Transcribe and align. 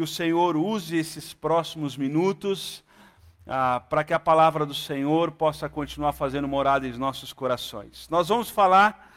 que 0.00 0.04
o 0.04 0.06
Senhor 0.06 0.56
use 0.56 0.96
esses 0.96 1.34
próximos 1.34 1.94
minutos 1.94 2.82
ah, 3.46 3.80
para 3.80 4.02
que 4.02 4.14
a 4.14 4.18
palavra 4.18 4.64
do 4.64 4.72
Senhor 4.72 5.30
possa 5.32 5.68
continuar 5.68 6.14
fazendo 6.14 6.48
morada 6.48 6.88
em 6.88 6.92
nossos 6.96 7.34
corações. 7.34 8.08
Nós 8.08 8.28
vamos 8.28 8.48
falar 8.48 9.12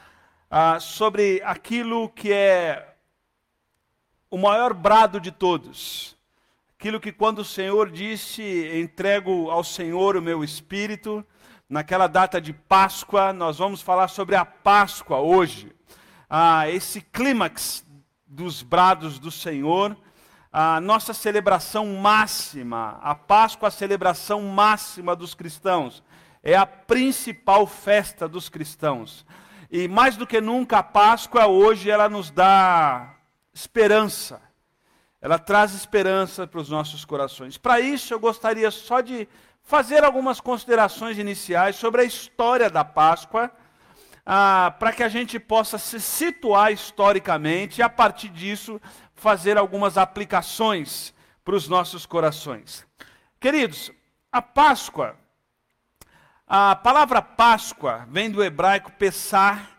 ah, 0.52 0.82
sobre 0.82 1.42
aquilo 1.46 2.10
que 2.10 2.34
é 2.34 2.96
o 4.30 4.38
maior 4.38 4.74
brado 4.74 5.22
de 5.22 5.32
todos. 5.32 6.18
Aquilo 6.78 7.00
que, 7.00 7.14
quando 7.14 7.40
o 7.40 7.46
Senhor 7.46 7.90
disse: 7.90 8.44
Entrego 8.78 9.50
ao 9.50 9.64
Senhor 9.64 10.18
o 10.18 10.22
meu 10.22 10.44
espírito, 10.44 11.26
naquela 11.70 12.08
data 12.08 12.42
de 12.42 12.52
Páscoa, 12.52 13.32
nós 13.32 13.58
vamos 13.58 13.82
falar 13.82 14.10
sobre 14.10 14.36
a 14.36 14.44
Páscoa 14.44 15.20
hoje. 15.20 15.72
Ah, 16.30 16.70
esse 16.70 17.00
clímax 17.00 17.86
dos 18.28 18.62
brados 18.62 19.18
do 19.18 19.32
Senhor, 19.32 19.96
a 20.56 20.80
nossa 20.80 21.16
celebração 21.16 21.88
máxima, 21.96 23.00
a 23.02 23.16
Páscoa, 23.16 23.70
a 23.70 23.72
celebração 23.72 24.40
máxima 24.44 25.16
dos 25.16 25.34
cristãos, 25.34 26.04
é 26.44 26.56
a 26.56 26.64
principal 26.64 27.66
festa 27.66 28.28
dos 28.28 28.50
cristãos. 28.50 29.26
E 29.72 29.88
mais 29.88 30.16
do 30.16 30.28
que 30.28 30.40
nunca, 30.40 30.78
a 30.78 30.84
Páscoa 30.84 31.48
hoje 31.48 31.90
ela 31.90 32.08
nos 32.08 32.30
dá 32.30 33.16
esperança. 33.52 34.40
Ela 35.20 35.40
traz 35.40 35.74
esperança 35.74 36.46
para 36.46 36.60
os 36.60 36.70
nossos 36.70 37.04
corações. 37.04 37.58
Para 37.58 37.80
isso, 37.80 38.14
eu 38.14 38.20
gostaria 38.20 38.70
só 38.70 39.02
de 39.02 39.28
fazer 39.64 40.04
algumas 40.04 40.40
considerações 40.40 41.18
iniciais 41.18 41.78
sobre 41.78 42.02
a 42.02 42.06
história 42.06 42.70
da 42.70 42.84
Páscoa 42.84 43.50
ah, 44.26 44.74
para 44.80 44.94
que 44.94 45.04
a 45.04 45.10
gente 45.10 45.40
possa 45.40 45.78
se 45.78 46.00
situar 46.00 46.72
historicamente 46.72 47.80
e, 47.80 47.84
a 47.84 47.90
partir 47.90 48.30
disso, 48.30 48.80
fazer 49.14 49.58
algumas 49.58 49.98
aplicações 49.98 51.14
para 51.44 51.56
os 51.56 51.68
nossos 51.68 52.06
corações. 52.06 52.86
Queridos, 53.40 53.92
a 54.32 54.42
Páscoa, 54.42 55.18
a 56.48 56.76
palavra 56.76 57.22
Páscoa 57.22 58.08
vem 58.10 58.30
do 58.30 58.44
hebraico 58.44 58.92
Pessar, 58.94 59.70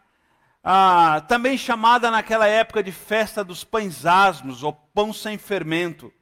ah, 0.62 1.22
também 1.28 1.58
chamada 1.58 2.10
naquela 2.10 2.46
época 2.46 2.82
de 2.82 2.92
festa 2.92 3.44
dos 3.44 3.64
pães 3.64 4.06
asmos, 4.06 4.62
ou 4.62 4.72
pão 4.72 5.12
sem 5.12 5.36
fermento. 5.36 6.12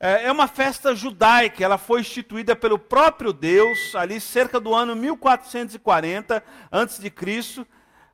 É, 0.00 0.26
é 0.26 0.32
uma 0.32 0.46
festa 0.46 0.94
judaica, 0.94 1.64
ela 1.64 1.76
foi 1.76 2.00
instituída 2.00 2.54
pelo 2.54 2.78
próprio 2.78 3.32
Deus, 3.32 3.96
ali 3.96 4.20
cerca 4.20 4.60
do 4.60 4.72
ano 4.72 4.94
1440 4.94 6.42
a.C., 6.70 7.66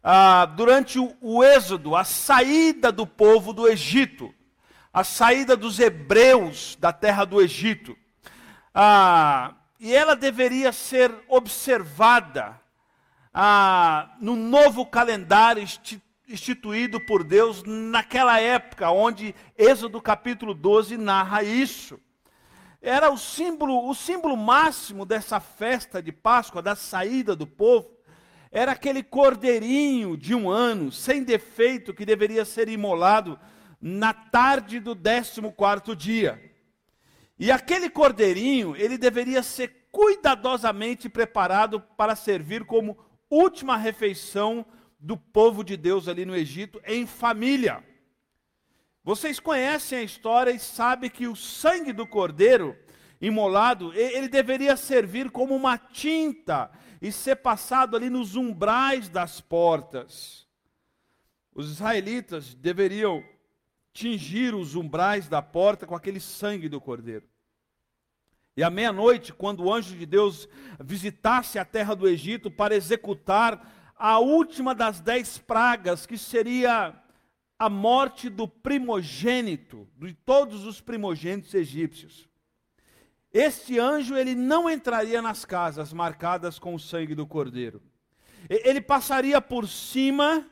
ah, 0.02 0.46
durante 0.46 0.98
o, 0.98 1.42
êxodo, 1.42 1.96
a 1.96 2.04
saída 2.04 2.92
do 2.92 3.06
povo 3.06 3.52
do 3.54 3.66
Egito, 3.66 4.34
a 4.92 5.02
saída 5.02 5.56
dos 5.56 5.80
hebreus 5.80 6.76
da 6.78 6.92
terra 6.92 7.24
do 7.24 7.41
Egito. 7.41 7.96
Ah, 8.74 9.54
e 9.80 9.94
ela 9.94 10.14
deveria 10.14 10.72
ser 10.72 11.14
observada 11.26 12.60
ah, 13.32 14.14
no 14.20 14.36
novo 14.36 14.84
calendário 14.86 15.62
instituído 16.28 17.00
por 17.00 17.22
Deus 17.22 17.62
naquela 17.64 18.41
época, 18.41 18.91
onde 18.91 19.34
Êxodo 19.56 20.00
capítulo 20.00 20.55
12 20.55 20.97
narra 20.97 21.42
isso. 21.42 22.00
Era 22.81 23.11
o 23.11 23.16
símbolo, 23.16 23.89
o 23.89 23.94
símbolo 23.94 24.36
máximo 24.36 25.06
dessa 25.06 25.41
festa 25.41 26.03
de 26.03 26.12
Páscoa, 26.12 26.61
da 26.61 26.75
saída 26.75 27.34
do 27.34 27.47
povo, 27.47 27.91
era 28.50 28.72
aquele 28.72 29.03
cordeirinho 29.03 30.16
de 30.16 30.34
um 30.34 30.48
ano, 30.48 30.92
sem 30.92 31.25
defeito, 31.25 31.92
que 31.92 32.06
deveria 32.06 32.44
ser 32.44 32.69
imolado 32.69 33.38
na 33.81 34.14
tarde 34.14 34.78
do 34.78 34.94
décimo 34.94 35.50
quarto 35.53 35.97
dia. 35.97 36.41
E 37.38 37.50
aquele 37.50 37.91
cordeirinho, 37.91 38.77
ele 38.77 38.97
deveria 38.97 39.42
ser 39.42 39.88
cuidadosamente 39.91 41.09
preparado 41.09 41.81
para 41.97 42.14
servir 42.14 42.64
como 42.64 42.97
última 43.28 43.77
refeição 43.77 44.65
do 45.04 45.19
povo 45.19 45.62
de 45.62 45.76
Deus 45.76 46.09
ali 46.09 46.25
no 46.25 46.34
Egito 46.34 46.81
em 46.87 47.06
família. 47.06 47.84
Vocês 49.04 49.38
conhecem 49.38 49.98
a 49.98 50.03
história 50.03 50.50
e 50.50 50.59
sabem 50.59 51.10
que 51.10 51.28
o 51.28 51.37
sangue 51.37 51.92
do 51.92 52.06
cordeiro 52.06 52.75
imolado, 53.20 53.92
ele 53.92 54.28
deveria 54.28 54.76
servir 54.78 55.31
como 55.31 55.54
uma 55.54 55.76
tinta 55.76 56.70
e 57.03 57.12
ser 57.12 57.37
passado 57.37 57.97
ali 57.97 58.09
nos 58.09 58.34
umbrais 58.34 59.10
das 59.10 59.42
portas. 59.42 60.48
Os 61.54 61.71
israelitas 61.71 62.54
deveriam 62.54 63.22
tingir 63.92 64.54
os 64.54 64.75
umbrais 64.75 65.28
da 65.28 65.42
porta 65.42 65.86
com 65.86 65.94
aquele 65.94 66.19
sangue 66.19 66.66
do 66.66 66.81
cordeiro. 66.81 67.28
E 68.56 68.62
à 68.62 68.71
meia-noite, 68.71 69.34
quando 69.34 69.65
o 69.65 69.72
anjo 69.72 69.94
de 69.97 70.06
Deus 70.06 70.48
visitasse 70.81 71.59
a 71.59 71.65
terra 71.65 71.94
do 71.94 72.09
Egito 72.09 72.50
para 72.50 72.75
executar 72.75 73.84
a 73.97 74.19
última 74.19 74.75
das 74.75 75.00
dez 75.00 75.38
pragas, 75.38 76.06
que 76.06 76.19
seria 76.19 76.94
a 77.59 77.69
morte 77.69 78.28
do 78.28 78.49
primogênito, 78.49 79.88
de 79.97 80.12
todos 80.12 80.65
os 80.65 80.81
primogênitos 80.81 81.55
egípcios. 81.55 82.28
Este 83.33 83.78
anjo, 83.78 84.16
ele 84.16 84.34
não 84.34 84.71
entraria 84.71 85.21
nas 85.21 85.44
casas 85.44 85.93
marcadas 85.93 86.59
com 86.59 86.75
o 86.75 86.78
sangue 86.78 87.15
do 87.15 87.27
cordeiro. 87.27 87.83
Ele 88.49 88.81
passaria 88.81 89.41
por 89.41 89.66
cima, 89.66 90.47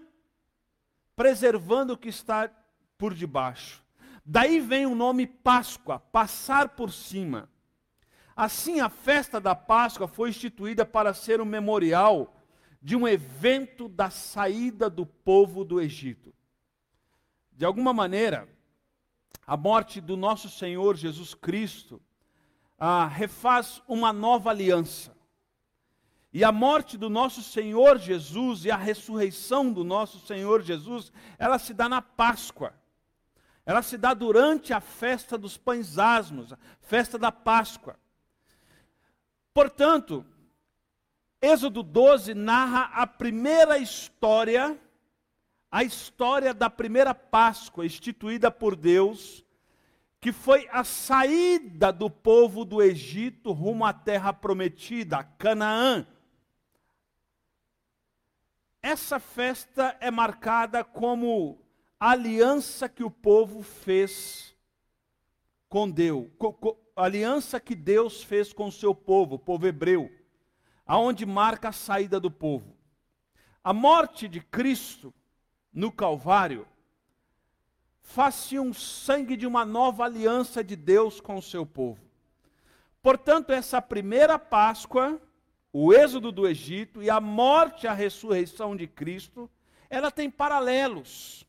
preservando 1.15 1.93
o 1.93 1.97
que 1.97 2.09
está 2.09 2.51
por 2.97 3.15
debaixo. 3.15 3.83
Daí 4.25 4.61
vem 4.61 4.87
o 4.87 4.95
nome 4.95 5.27
Páscoa, 5.27 5.99
passar 5.99 6.71
por 6.71 6.93
cima. 6.93 7.49
Assim, 8.35 8.81
a 8.81 8.89
festa 8.89 9.41
da 9.41 9.55
Páscoa 9.55 10.09
foi 10.09 10.31
instituída 10.31 10.87
para 10.87 11.13
ser 11.13 11.41
um 11.41 11.45
memorial 11.45 12.35
de 12.83 12.97
um 12.97 13.07
evento 13.07 13.89
da 13.89 14.11
saída 14.11 14.91
do 14.91 15.07
povo 15.07 15.65
do 15.65 15.81
Egito. 15.81 16.35
De 17.53 17.65
alguma 17.65 17.93
maneira, 17.93 18.49
a 19.47 19.57
morte 19.57 20.01
do 20.01 20.17
nosso 20.17 20.51
Senhor 20.51 20.97
Jesus 20.97 21.33
Cristo 21.33 22.03
ah, 22.77 23.07
refaz 23.07 23.81
uma 23.87 24.13
nova 24.13 24.51
aliança. 24.51 25.17
E 26.33 26.43
a 26.43 26.51
morte 26.51 26.99
do 26.99 27.09
nosso 27.09 27.43
Senhor 27.43 27.99
Jesus 27.99 28.65
e 28.65 28.71
a 28.71 28.77
ressurreição 28.77 29.73
do 29.73 29.85
nosso 29.85 30.19
Senhor 30.27 30.63
Jesus, 30.63 31.13
ela 31.39 31.59
se 31.59 31.73
dá 31.73 31.89
na 31.89 32.03
Páscoa. 32.03 32.75
Ela 33.65 33.83
se 33.83 33.97
dá 33.97 34.13
durante 34.13 34.73
a 34.73 34.81
festa 34.81 35.39
dos 35.39 35.57
pães 35.57 35.99
asmos, 35.99 36.53
a 36.53 36.59
festa 36.81 37.17
da 37.17 37.31
Páscoa. 37.31 37.97
Portanto, 39.55 40.27
Êxodo 41.45 41.83
12 41.83 42.35
narra 42.35 42.85
a 42.95 43.05
primeira 43.05 43.77
história, 43.77 44.79
a 45.73 45.83
história 45.83 46.55
da 46.55 46.71
primeira 46.71 47.13
Páscoa 47.13 47.85
instituída 47.85 48.49
por 48.49 48.77
Deus, 48.77 49.45
que 50.21 50.31
foi 50.31 50.69
a 50.71 50.85
saída 50.85 51.93
do 51.93 52.09
povo 52.09 52.65
do 52.65 52.81
Egito 52.81 53.51
rumo 53.51 53.85
à 53.85 53.93
terra 53.93 54.33
prometida, 54.33 55.25
Canaã. 55.37 56.07
Essa 58.81 59.19
festa 59.19 59.97
é 59.99 60.13
marcada 60.13 60.85
como 60.85 61.59
a 61.99 62.13
aliança 62.13 62.89
que 62.89 63.03
o 63.03 63.11
povo 63.11 63.63
fez 63.63 64.55
com 65.69 65.91
Deus, 65.91 66.29
aliança 66.95 67.59
que 67.59 67.75
Deus 67.75 68.23
fez 68.23 68.53
com 68.53 68.69
o 68.69 68.73
seu 68.73 68.95
povo, 68.95 69.35
o 69.35 69.41
povo 69.41 69.67
hebreu 69.67 70.22
aonde 70.93 71.25
marca 71.25 71.71
a 71.71 71.73
saída 71.73 72.21
do 72.21 72.31
povo. 72.31 72.77
A 73.65 73.73
morte 73.73 74.29
de 74.29 74.43
Cristo 74.43 75.15
no 75.73 75.91
Calvário 75.91 76.69
faz-se 78.03 78.59
um 78.59 78.75
sangue 78.75 79.35
de 79.35 79.47
uma 79.47 79.65
nova 79.65 80.05
aliança 80.05 80.63
de 80.63 80.77
Deus 80.77 81.19
com 81.19 81.37
o 81.37 81.41
seu 81.41 81.65
povo. 81.65 82.05
Portanto, 83.01 83.55
essa 83.55 83.81
primeira 83.81 84.39
Páscoa, 84.39 85.19
o 85.73 85.95
êxodo 85.95 86.31
do 86.31 86.47
Egito 86.47 87.03
e 87.03 87.09
a 87.09 87.23
morte 87.23 87.85
e 87.85 87.89
a 87.89 87.95
ressurreição 87.95 88.77
de 88.77 88.87
Cristo, 88.87 89.51
ela 89.89 90.11
tem 90.11 90.31
paralelos, 90.31 91.49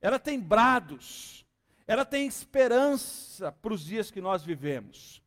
ela 0.00 0.20
tem 0.20 0.38
brados, 0.38 1.44
ela 1.84 2.04
tem 2.04 2.28
esperança 2.28 3.50
para 3.50 3.74
os 3.74 3.84
dias 3.84 4.08
que 4.08 4.20
nós 4.20 4.44
vivemos. 4.44 5.20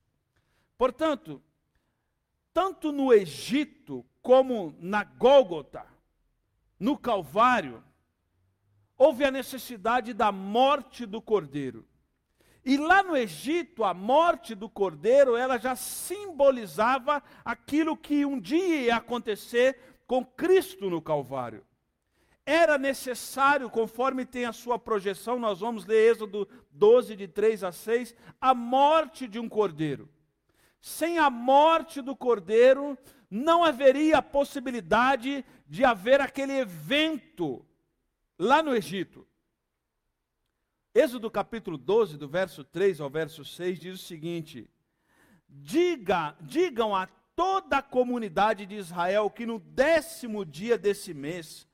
Portanto, 0.77 1.43
tanto 2.53 2.91
no 2.91 3.13
Egito 3.13 4.05
como 4.21 4.75
na 4.79 5.03
Gólgota, 5.03 5.85
no 6.79 6.97
Calvário, 6.97 7.83
houve 8.97 9.23
a 9.23 9.31
necessidade 9.31 10.13
da 10.13 10.31
morte 10.31 11.05
do 11.05 11.21
cordeiro. 11.21 11.87
E 12.63 12.77
lá 12.77 13.01
no 13.01 13.17
Egito, 13.17 13.83
a 13.83 13.93
morte 13.93 14.53
do 14.53 14.69
cordeiro, 14.69 15.35
ela 15.35 15.57
já 15.57 15.75
simbolizava 15.75 17.23
aquilo 17.43 17.97
que 17.97 18.23
um 18.23 18.39
dia 18.39 18.81
ia 18.81 18.95
acontecer 18.97 19.79
com 20.05 20.23
Cristo 20.23 20.89
no 20.89 21.01
Calvário. 21.01 21.65
era 22.45 22.77
necessário, 22.77 23.69
conforme 23.69 24.25
tem 24.25 24.45
a 24.45 24.51
sua 24.51 24.77
projeção, 24.77 25.39
nós 25.39 25.59
vamos 25.59 25.85
ler 25.85 26.11
Êxodo 26.11 26.47
12, 26.71 27.15
de 27.15 27.27
3 27.27 27.63
a 27.63 27.71
6, 27.71 28.15
a 28.39 28.53
morte 28.53 29.27
de 29.27 29.39
um 29.39 29.47
cordeiro. 29.47 30.09
Sem 30.81 31.19
a 31.19 31.29
morte 31.29 32.01
do 32.01 32.15
cordeiro, 32.15 32.97
não 33.29 33.63
haveria 33.63 34.17
a 34.17 34.21
possibilidade 34.21 35.45
de 35.67 35.85
haver 35.85 36.19
aquele 36.19 36.53
evento 36.53 37.63
lá 38.37 38.63
no 38.63 38.75
Egito. 38.75 39.27
Êxodo 40.93 41.31
capítulo 41.31 41.77
12, 41.77 42.17
do 42.17 42.27
verso 42.27 42.63
3 42.63 42.99
ao 42.99 43.09
verso 43.09 43.45
6, 43.45 43.79
diz 43.79 43.95
o 43.95 44.03
seguinte: 44.03 44.69
Diga, 45.47 46.35
digam 46.41 46.95
a 46.95 47.07
toda 47.35 47.77
a 47.77 47.81
comunidade 47.81 48.65
de 48.65 48.75
Israel 48.75 49.29
que 49.29 49.45
no 49.45 49.59
décimo 49.59 50.43
dia 50.43 50.77
desse 50.77 51.13
mês, 51.13 51.67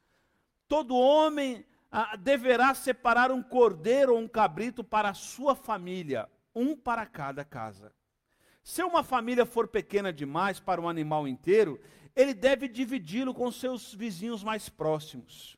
todo 0.67 0.95
homem 0.95 1.65
ah, 1.89 2.15
deverá 2.15 2.75
separar 2.75 3.31
um 3.31 3.41
cordeiro 3.41 4.13
ou 4.13 4.19
um 4.19 4.27
cabrito 4.27 4.83
para 4.83 5.09
a 5.09 5.15
sua 5.15 5.55
família, 5.55 6.29
um 6.53 6.75
para 6.75 7.05
cada 7.05 7.43
casa. 7.43 7.91
Se 8.67 8.83
uma 8.83 9.01
família 9.01 9.45
for 9.45 9.65
pequena 9.65 10.11
demais 10.11 10.59
para 10.59 10.81
um 10.81 10.89
animal 10.89 11.25
inteiro, 11.25 11.79
ele 12.13 12.33
deve 12.33 12.67
dividi-lo 12.67 13.33
com 13.33 13.49
seus 13.49 13.93
vizinhos 13.93 14.43
mais 14.43 14.67
próximos, 14.67 15.55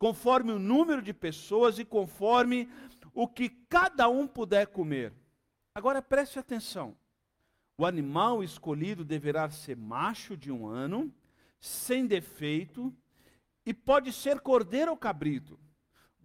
conforme 0.00 0.50
o 0.50 0.58
número 0.58 1.00
de 1.00 1.14
pessoas 1.14 1.78
e 1.78 1.84
conforme 1.84 2.68
o 3.14 3.28
que 3.28 3.48
cada 3.48 4.08
um 4.08 4.26
puder 4.26 4.66
comer. 4.66 5.12
Agora 5.76 6.02
preste 6.02 6.40
atenção. 6.40 6.96
O 7.78 7.86
animal 7.86 8.42
escolhido 8.42 9.04
deverá 9.04 9.48
ser 9.48 9.76
macho 9.76 10.36
de 10.36 10.50
um 10.50 10.66
ano, 10.66 11.14
sem 11.60 12.04
defeito, 12.04 12.92
e 13.64 13.72
pode 13.72 14.12
ser 14.12 14.40
cordeiro 14.40 14.90
ou 14.90 14.96
cabrito. 14.96 15.56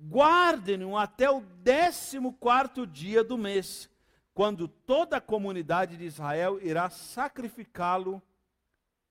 Guardem-no 0.01 0.98
até 0.98 1.30
o 1.30 1.42
décimo 1.42 2.33
quarto 2.33 2.88
dia 2.88 3.24
do 3.24 3.38
mês, 3.38 3.88
quando 4.35 4.67
toda 4.67 5.15
a 5.15 5.21
comunidade 5.21 5.95
de 5.95 6.03
Israel 6.03 6.59
irá 6.61 6.89
sacrificá-lo 6.89 8.21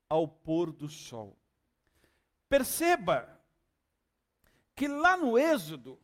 ao 0.06 0.28
pôr 0.28 0.70
do 0.70 0.86
sol. 0.86 1.34
Perceba 2.46 3.40
que 4.76 4.86
lá 4.86 5.16
no 5.16 5.38
Êxodo 5.38 5.98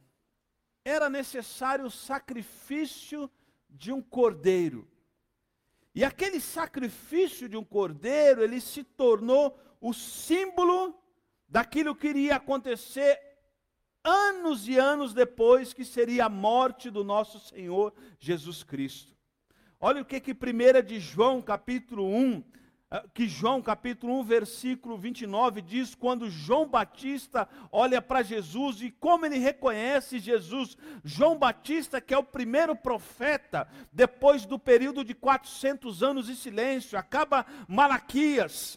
era 0.83 1.11
necessário 1.11 1.85
o 1.85 1.91
sacrifício 1.91 3.31
de 3.69 3.93
um 3.93 4.01
cordeiro. 4.01 4.91
E 5.95 6.03
aquele 6.03 6.41
sacrifício 6.41 7.47
de 7.47 7.59
um 7.59 7.65
cordeiro, 7.65 8.43
ele 8.43 8.59
se 8.59 8.83
tornou 8.83 9.61
o 9.83 9.93
símbolo 9.93 10.99
daquilo 11.47 11.95
que 11.95 12.09
iria 12.09 12.37
acontecer 12.37 13.30
anos 14.05 14.67
e 14.69 14.77
anos 14.77 15.13
depois, 15.13 15.73
que 15.73 15.85
seria 15.85 16.27
a 16.27 16.29
morte 16.29 16.91
do 16.91 17.05
nosso 17.05 17.39
Senhor 17.39 17.93
Jesus 18.19 18.63
Cristo. 18.63 19.15
Olha 19.81 20.03
o 20.03 20.05
que 20.05 20.21
que 20.21 20.33
1 20.33 20.87
de 20.87 21.01
João, 21.01 21.41
capítulo 21.41 22.07
1, 22.07 22.43
ah, 22.91 23.05
que 23.15 23.29
João 23.29 23.63
capítulo 23.63 24.19
1, 24.19 24.25
versículo 24.25 24.99
29 24.99 25.63
diz 25.63 25.95
quando 25.95 26.29
João 26.29 26.69
Batista 26.69 27.49
olha 27.71 28.03
para 28.03 28.21
Jesus 28.21 28.83
e 28.83 28.91
como 28.91 29.25
ele 29.25 29.39
reconhece 29.39 30.19
Jesus. 30.19 30.77
João 31.05 31.39
Batista, 31.39 32.01
que 32.01 32.13
é 32.13 32.19
o 32.19 32.25
primeiro 32.25 32.75
profeta 32.75 33.69
depois 33.93 34.45
do 34.45 34.59
período 34.59 35.05
de 35.05 35.15
400 35.15 36.03
anos 36.03 36.27
de 36.27 36.35
silêncio, 36.35 36.99
acaba 36.99 37.47
Malaquias. 37.69 38.77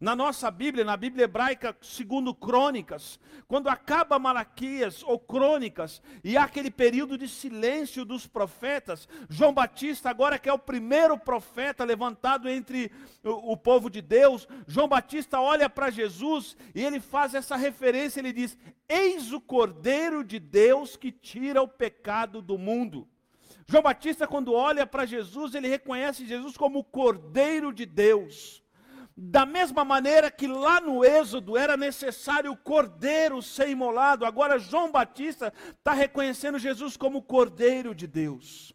Na 0.00 0.16
nossa 0.16 0.50
Bíblia, 0.50 0.84
na 0.84 0.96
Bíblia 0.96 1.24
hebraica, 1.24 1.76
segundo 1.80 2.34
Crônicas, 2.34 3.18
quando 3.46 3.68
acaba 3.68 4.18
Malaquias 4.18 5.02
ou 5.04 5.18
Crônicas, 5.18 6.02
e 6.22 6.36
há 6.36 6.44
aquele 6.44 6.70
período 6.70 7.16
de 7.16 7.28
silêncio 7.28 8.04
dos 8.04 8.26
profetas, 8.26 9.08
João 9.28 9.54
Batista, 9.54 10.10
agora 10.10 10.38
que 10.38 10.48
é 10.48 10.52
o 10.52 10.58
primeiro 10.58 11.16
profeta 11.16 11.84
levantado 11.84 12.48
entre 12.48 12.90
o, 13.22 13.52
o 13.52 13.56
povo 13.56 13.88
de 13.88 14.02
Deus, 14.02 14.48
João 14.66 14.88
Batista 14.88 15.40
olha 15.40 15.70
para 15.70 15.90
Jesus 15.90 16.56
e 16.74 16.82
ele 16.82 16.98
faz 16.98 17.34
essa 17.34 17.54
referência, 17.54 18.20
ele 18.20 18.32
diz: 18.32 18.58
Eis 18.88 19.32
o 19.32 19.40
Cordeiro 19.40 20.24
de 20.24 20.40
Deus 20.40 20.96
que 20.96 21.12
tira 21.12 21.62
o 21.62 21.68
pecado 21.68 22.42
do 22.42 22.58
mundo. 22.58 23.08
João 23.66 23.82
Batista, 23.82 24.26
quando 24.26 24.52
olha 24.52 24.86
para 24.86 25.06
Jesus, 25.06 25.54
ele 25.54 25.68
reconhece 25.68 26.26
Jesus 26.26 26.56
como 26.56 26.80
o 26.80 26.84
Cordeiro 26.84 27.72
de 27.72 27.86
Deus. 27.86 28.63
Da 29.16 29.46
mesma 29.46 29.84
maneira 29.84 30.28
que 30.30 30.46
lá 30.46 30.80
no 30.80 31.04
Êxodo 31.04 31.56
era 31.56 31.76
necessário 31.76 32.50
o 32.50 32.56
cordeiro 32.56 33.40
ser 33.40 33.68
imolado, 33.68 34.24
agora 34.24 34.58
João 34.58 34.90
Batista 34.90 35.52
está 35.70 35.92
reconhecendo 35.92 36.58
Jesus 36.58 36.96
como 36.96 37.22
cordeiro 37.22 37.94
de 37.94 38.08
Deus. 38.08 38.74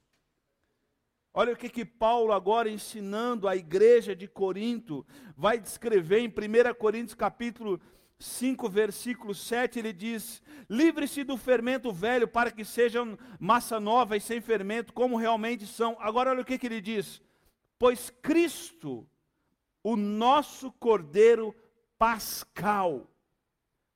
Olha 1.34 1.54
o 1.54 1.58
que, 1.58 1.70
que 1.70 1.84
Paulo, 1.86 2.32
agora 2.32 2.70
ensinando 2.70 3.48
a 3.48 3.56
igreja 3.56 4.16
de 4.16 4.28
Corinto, 4.28 5.06
vai 5.36 5.60
descrever 5.60 6.20
em 6.20 6.28
1 6.28 6.74
Coríntios 6.74 7.14
capítulo 7.14 7.80
5, 8.18 8.68
versículo 8.70 9.36
7, 9.36 9.80
ele 9.80 9.94
diz: 9.94 10.42
Livre-se 10.70 11.24
do 11.24 11.38
fermento 11.38 11.92
velho, 11.92 12.28
para 12.28 12.52
que 12.52 12.66
sejam 12.66 13.18
massa 13.40 13.80
nova 13.80 14.18
e 14.18 14.22
sem 14.22 14.42
fermento, 14.42 14.94
como 14.94 15.18
realmente 15.18 15.66
são. 15.68 15.98
Agora, 16.00 16.32
olha 16.32 16.42
o 16.42 16.46
que, 16.46 16.58
que 16.58 16.68
ele 16.68 16.82
diz: 16.82 17.22
Pois 17.78 18.10
Cristo 18.22 19.08
o 19.84 19.96
nosso 19.96 20.72
cordeiro 20.74 21.56
pascal 21.98 23.08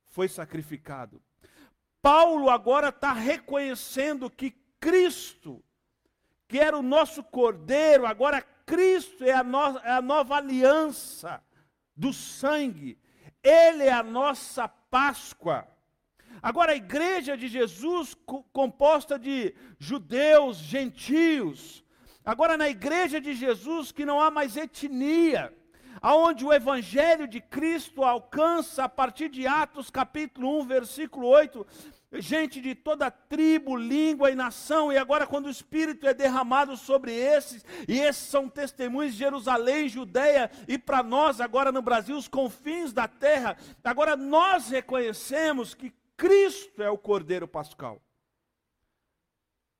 foi 0.06 0.28
sacrificado. 0.28 1.20
Paulo 2.00 2.50
agora 2.50 2.88
está 2.90 3.12
reconhecendo 3.12 4.30
que 4.30 4.54
Cristo, 4.78 5.62
que 6.46 6.58
era 6.58 6.76
o 6.76 6.82
nosso 6.82 7.22
cordeiro, 7.22 8.06
agora 8.06 8.42
Cristo 8.66 9.24
é 9.24 9.32
a, 9.32 9.42
no, 9.42 9.78
é 9.78 9.92
a 9.92 10.02
nova 10.02 10.36
aliança 10.36 11.42
do 11.96 12.12
sangue, 12.12 12.98
Ele 13.42 13.84
é 13.84 13.92
a 13.92 14.02
nossa 14.02 14.68
Páscoa. 14.68 15.66
Agora, 16.42 16.72
a 16.72 16.76
igreja 16.76 17.36
de 17.36 17.48
Jesus, 17.48 18.14
composta 18.52 19.18
de 19.18 19.54
judeus, 19.78 20.58
gentios, 20.58 21.82
agora 22.24 22.56
na 22.56 22.68
igreja 22.68 23.20
de 23.20 23.34
Jesus, 23.34 23.90
que 23.90 24.04
não 24.04 24.20
há 24.20 24.30
mais 24.30 24.56
etnia, 24.56 25.52
aonde 26.00 26.44
o 26.44 26.52
evangelho 26.52 27.26
de 27.26 27.40
Cristo 27.40 28.02
alcança 28.02 28.84
a 28.84 28.88
partir 28.88 29.28
de 29.28 29.46
Atos 29.46 29.90
capítulo 29.90 30.60
1, 30.60 30.66
versículo 30.66 31.26
8, 31.26 31.66
gente 32.14 32.60
de 32.60 32.74
toda 32.74 33.10
tribo, 33.10 33.76
língua 33.76 34.30
e 34.30 34.34
nação, 34.34 34.92
e 34.92 34.98
agora 34.98 35.26
quando 35.26 35.46
o 35.46 35.50
Espírito 35.50 36.06
é 36.06 36.14
derramado 36.14 36.76
sobre 36.76 37.12
esses, 37.12 37.64
e 37.88 37.98
esses 37.98 38.26
são 38.26 38.48
testemunhos 38.48 39.12
de 39.12 39.18
Jerusalém, 39.18 39.88
Judéia, 39.88 40.50
e 40.68 40.78
para 40.78 41.02
nós 41.02 41.40
agora 41.40 41.72
no 41.72 41.82
Brasil, 41.82 42.16
os 42.16 42.28
confins 42.28 42.92
da 42.92 43.08
terra, 43.08 43.56
agora 43.82 44.16
nós 44.16 44.68
reconhecemos 44.68 45.74
que 45.74 45.92
Cristo 46.16 46.82
é 46.82 46.90
o 46.90 46.98
Cordeiro 46.98 47.48
Pascal. 47.48 48.00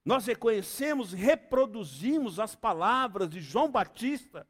Nós 0.04 0.26
reconhecemos, 0.26 1.12
reproduzimos 1.12 2.38
as 2.38 2.54
palavras 2.54 3.28
de 3.28 3.40
João 3.40 3.70
Batista, 3.70 4.46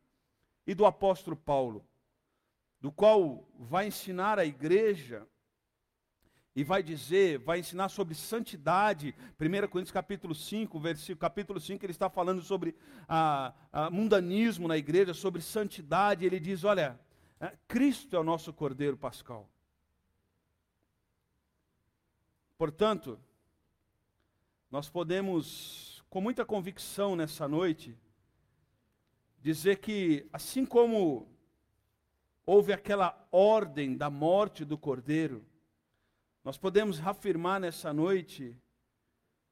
e 0.67 0.75
do 0.75 0.87
apóstolo 0.87 1.37
Paulo, 1.37 1.85
do 2.81 2.91
qual 2.91 3.47
vai 3.59 3.87
ensinar 3.87 4.39
a 4.39 4.45
igreja 4.45 5.27
e 6.57 6.63
vai 6.63 6.83
dizer, 6.83 7.39
vai 7.39 7.59
ensinar 7.59 7.89
sobre 7.89 8.15
santidade. 8.15 9.15
1 9.41 9.69
Coríntios 9.69 9.91
capítulo 9.91 10.35
5, 10.35 10.79
versículo, 10.79 11.19
capítulo 11.19 11.61
5, 11.61 11.85
ele 11.85 11.91
está 11.91 12.09
falando 12.09 12.43
sobre 12.43 12.77
a, 13.09 13.53
a 13.73 13.91
mundanismo 13.91 14.69
na 14.69 14.77
igreja, 14.77 15.13
sobre 15.13 15.43
santidade. 15.43 16.25
Ele 16.25 16.39
diz: 16.39 16.63
olha, 16.63 16.99
é, 17.41 17.57
Cristo 17.67 18.15
é 18.15 18.21
o 18.21 18.25
nosso 18.25 18.53
Cordeiro 18.53 18.97
Pascal. 18.97 19.51
Portanto, 22.57 23.19
nós 24.71 24.89
podemos, 24.89 26.05
com 26.09 26.21
muita 26.21 26.45
convicção 26.45 27.17
nessa 27.17 27.49
noite, 27.49 27.99
dizer 29.45 29.77
que, 29.77 30.27
assim 30.33 30.65
como 30.65 31.29
houve 32.47 32.73
aquela 32.73 33.29
ordem 33.31 33.95
da 33.95 34.09
morte 34.09 34.65
do 34.65 34.79
cordeiro, 34.79 35.45
nós 36.43 36.57
podemos 36.57 36.99
afirmar 36.99 37.61
nessa 37.61 37.93
noite 37.93 38.59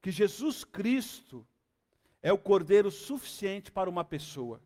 que 0.01 0.11
Jesus 0.11 0.65
Cristo 0.65 1.47
é 2.23 2.33
o 2.33 2.39
cordeiro 2.39 2.91
suficiente 2.91 3.71
para 3.71 3.91
uma 3.91 4.03
pessoa. 4.03 4.63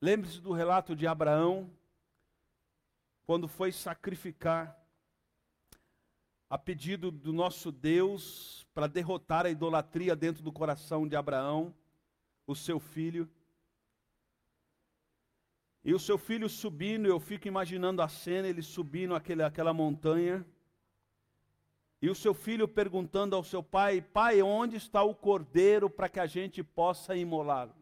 Lembre-se 0.00 0.40
do 0.40 0.50
relato 0.50 0.96
de 0.96 1.06
Abraão, 1.06 1.70
quando 3.24 3.46
foi 3.46 3.70
sacrificar 3.70 4.76
a 6.52 6.58
pedido 6.58 7.10
do 7.10 7.32
nosso 7.32 7.72
Deus 7.72 8.66
para 8.74 8.86
derrotar 8.86 9.46
a 9.46 9.50
idolatria 9.50 10.14
dentro 10.14 10.42
do 10.42 10.52
coração 10.52 11.08
de 11.08 11.16
Abraão, 11.16 11.74
o 12.46 12.54
seu 12.54 12.78
filho. 12.78 13.26
E 15.82 15.94
o 15.94 15.98
seu 15.98 16.18
filho 16.18 16.50
subindo, 16.50 17.06
eu 17.06 17.18
fico 17.18 17.48
imaginando 17.48 18.02
a 18.02 18.08
cena, 18.08 18.46
ele 18.46 18.60
subindo 18.60 19.14
aquele, 19.14 19.42
aquela 19.42 19.72
montanha. 19.72 20.44
E 22.02 22.10
o 22.10 22.14
seu 22.14 22.34
filho 22.34 22.68
perguntando 22.68 23.34
ao 23.34 23.42
seu 23.42 23.62
pai: 23.62 24.02
Pai, 24.02 24.42
onde 24.42 24.76
está 24.76 25.02
o 25.02 25.14
cordeiro 25.14 25.88
para 25.88 26.10
que 26.10 26.20
a 26.20 26.26
gente 26.26 26.62
possa 26.62 27.16
imolá-lo? 27.16 27.74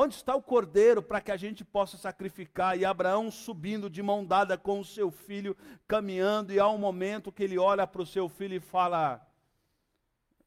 Onde 0.00 0.14
está 0.14 0.32
o 0.36 0.40
cordeiro 0.40 1.02
para 1.02 1.20
que 1.20 1.32
a 1.32 1.36
gente 1.36 1.64
possa 1.64 1.96
sacrificar? 1.96 2.78
E 2.78 2.84
Abraão 2.84 3.32
subindo 3.32 3.90
de 3.90 4.00
mão 4.00 4.24
dada 4.24 4.56
com 4.56 4.78
o 4.78 4.84
seu 4.84 5.10
filho, 5.10 5.56
caminhando, 5.88 6.52
e 6.52 6.60
há 6.60 6.68
um 6.68 6.78
momento 6.78 7.32
que 7.32 7.42
ele 7.42 7.58
olha 7.58 7.84
para 7.84 8.02
o 8.02 8.06
seu 8.06 8.28
filho 8.28 8.54
e 8.54 8.60
fala: 8.60 9.20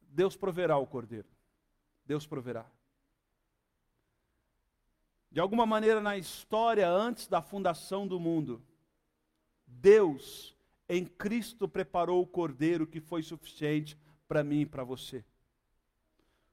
Deus 0.04 0.38
proverá 0.38 0.78
o 0.78 0.88
cordeiro. 0.88 1.28
Deus 2.06 2.26
proverá. 2.26 2.66
De 5.30 5.42
alguma 5.42 5.66
maneira 5.66 6.00
na 6.00 6.16
história, 6.16 6.90
antes 6.90 7.28
da 7.28 7.42
fundação 7.42 8.08
do 8.08 8.22
mundo, 8.22 8.64
Deus 9.68 10.56
em 10.88 11.06
Cristo 11.06 11.68
preparou 11.68 12.22
o 12.22 12.26
cordeiro 12.26 12.88
que 12.88 13.02
foi 13.02 13.22
suficiente 13.22 13.98
para 14.30 14.46
mim 14.46 14.62
e 14.62 14.66
para 14.66 14.86
você. 14.86 15.26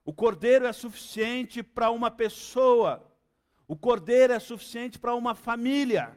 O 0.08 0.12
cordeiro 0.14 0.64
é 0.64 0.72
suficiente 0.72 1.62
para 1.62 1.90
uma 1.90 2.10
pessoa, 2.10 3.06
o 3.66 3.76
cordeiro 3.76 4.32
é 4.32 4.38
suficiente 4.38 4.98
para 4.98 5.14
uma 5.14 5.34
família, 5.34 6.16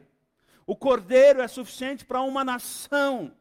o 0.66 0.74
cordeiro 0.74 1.42
é 1.42 1.46
suficiente 1.46 2.02
para 2.02 2.22
uma 2.22 2.42
nação. 2.42 3.36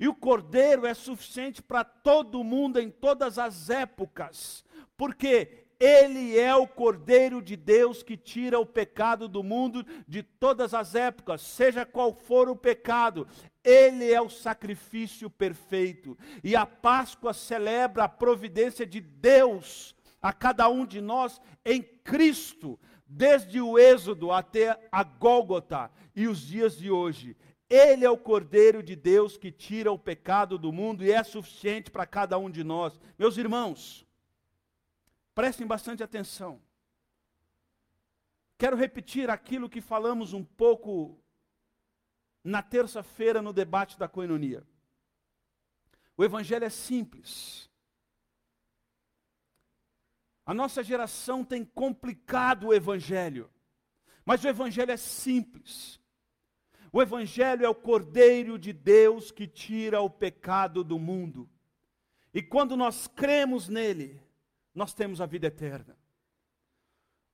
E 0.00 0.08
o 0.08 0.14
cordeiro 0.14 0.86
é 0.86 0.94
suficiente 0.94 1.60
para 1.60 1.84
todo 1.84 2.42
mundo 2.42 2.80
em 2.80 2.90
todas 2.90 3.38
as 3.38 3.68
épocas, 3.68 4.64
porque 4.96 5.66
ele 5.78 6.38
é 6.38 6.54
o 6.56 6.66
Cordeiro 6.66 7.40
de 7.40 7.54
Deus 7.54 8.02
que 8.02 8.16
tira 8.16 8.58
o 8.58 8.66
pecado 8.66 9.28
do 9.28 9.44
mundo 9.44 9.86
de 10.08 10.22
todas 10.22 10.74
as 10.74 10.94
épocas, 10.94 11.40
seja 11.40 11.86
qual 11.86 12.14
for 12.14 12.48
o 12.48 12.56
pecado. 12.56 13.28
Ele 13.68 14.10
é 14.10 14.20
o 14.20 14.28
sacrifício 14.28 15.28
perfeito. 15.28 16.16
E 16.42 16.54
a 16.54 16.64
Páscoa 16.64 17.32
celebra 17.32 18.04
a 18.04 18.08
providência 18.08 18.86
de 18.86 19.00
Deus 19.00 19.94
a 20.20 20.32
cada 20.32 20.68
um 20.68 20.86
de 20.86 21.00
nós 21.00 21.40
em 21.64 21.82
Cristo, 21.82 22.78
desde 23.06 23.60
o 23.60 23.78
Êxodo 23.78 24.32
até 24.32 24.78
a 24.90 25.02
Gólgota 25.02 25.90
e 26.14 26.26
os 26.26 26.40
dias 26.40 26.76
de 26.76 26.90
hoje. 26.90 27.36
Ele 27.68 28.04
é 28.04 28.10
o 28.10 28.16
Cordeiro 28.16 28.82
de 28.82 28.96
Deus 28.96 29.36
que 29.36 29.52
tira 29.52 29.92
o 29.92 29.98
pecado 29.98 30.56
do 30.56 30.72
mundo 30.72 31.04
e 31.04 31.12
é 31.12 31.22
suficiente 31.22 31.90
para 31.90 32.06
cada 32.06 32.38
um 32.38 32.50
de 32.50 32.64
nós. 32.64 32.98
Meus 33.18 33.36
irmãos, 33.36 34.08
Prestem 35.38 35.68
bastante 35.68 36.02
atenção. 36.02 36.60
Quero 38.58 38.76
repetir 38.76 39.30
aquilo 39.30 39.68
que 39.68 39.80
falamos 39.80 40.32
um 40.32 40.42
pouco 40.42 41.16
na 42.48 42.62
terça-feira 42.62 43.42
no 43.42 43.52
debate 43.52 43.98
da 43.98 44.08
coinonia. 44.08 44.66
O 46.16 46.24
evangelho 46.24 46.64
é 46.64 46.70
simples. 46.70 47.70
A 50.46 50.54
nossa 50.54 50.82
geração 50.82 51.44
tem 51.44 51.62
complicado 51.62 52.68
o 52.68 52.74
evangelho, 52.74 53.50
mas 54.24 54.42
o 54.42 54.48
evangelho 54.48 54.90
é 54.90 54.96
simples. 54.96 56.00
O 56.90 57.02
evangelho 57.02 57.66
é 57.66 57.68
o 57.68 57.74
cordeiro 57.74 58.58
de 58.58 58.72
Deus 58.72 59.30
que 59.30 59.46
tira 59.46 60.00
o 60.00 60.08
pecado 60.08 60.82
do 60.82 60.98
mundo. 60.98 61.48
E 62.32 62.42
quando 62.42 62.78
nós 62.78 63.06
cremos 63.06 63.68
nele, 63.68 64.18
nós 64.74 64.94
temos 64.94 65.20
a 65.20 65.26
vida 65.26 65.48
eterna. 65.48 65.97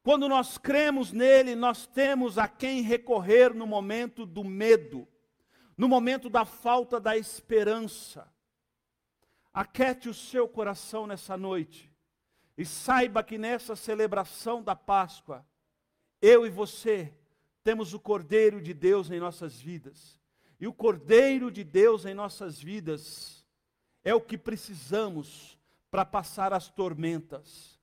Quando 0.04 0.28
nós 0.28 0.58
cremos 0.58 1.12
nele, 1.12 1.56
nós 1.56 1.86
temos 1.86 2.36
a 2.36 2.46
quem 2.46 2.82
recorrer 2.82 3.54
no 3.54 3.66
momento 3.66 4.26
do 4.26 4.44
medo, 4.44 5.08
no 5.78 5.88
momento 5.88 6.28
da 6.28 6.44
falta 6.44 7.00
da 7.00 7.16
esperança. 7.16 8.30
Aquete 9.50 10.10
o 10.10 10.12
seu 10.12 10.46
coração 10.46 11.06
nessa 11.06 11.38
noite 11.38 11.90
e 12.54 12.66
saiba 12.66 13.24
que 13.24 13.38
nessa 13.38 13.74
celebração 13.74 14.62
da 14.62 14.76
Páscoa, 14.76 15.42
eu 16.20 16.44
e 16.44 16.50
você 16.50 17.10
temos 17.62 17.94
o 17.94 17.98
Cordeiro 17.98 18.60
de 18.60 18.74
Deus 18.74 19.10
em 19.10 19.18
nossas 19.18 19.58
vidas. 19.58 20.20
E 20.60 20.66
o 20.66 20.72
Cordeiro 20.74 21.50
de 21.50 21.64
Deus 21.64 22.04
em 22.04 22.12
nossas 22.12 22.60
vidas 22.60 23.42
é 24.04 24.14
o 24.14 24.20
que 24.20 24.36
precisamos 24.36 25.58
para 25.90 26.04
passar 26.04 26.52
as 26.52 26.68
tormentas, 26.68 27.73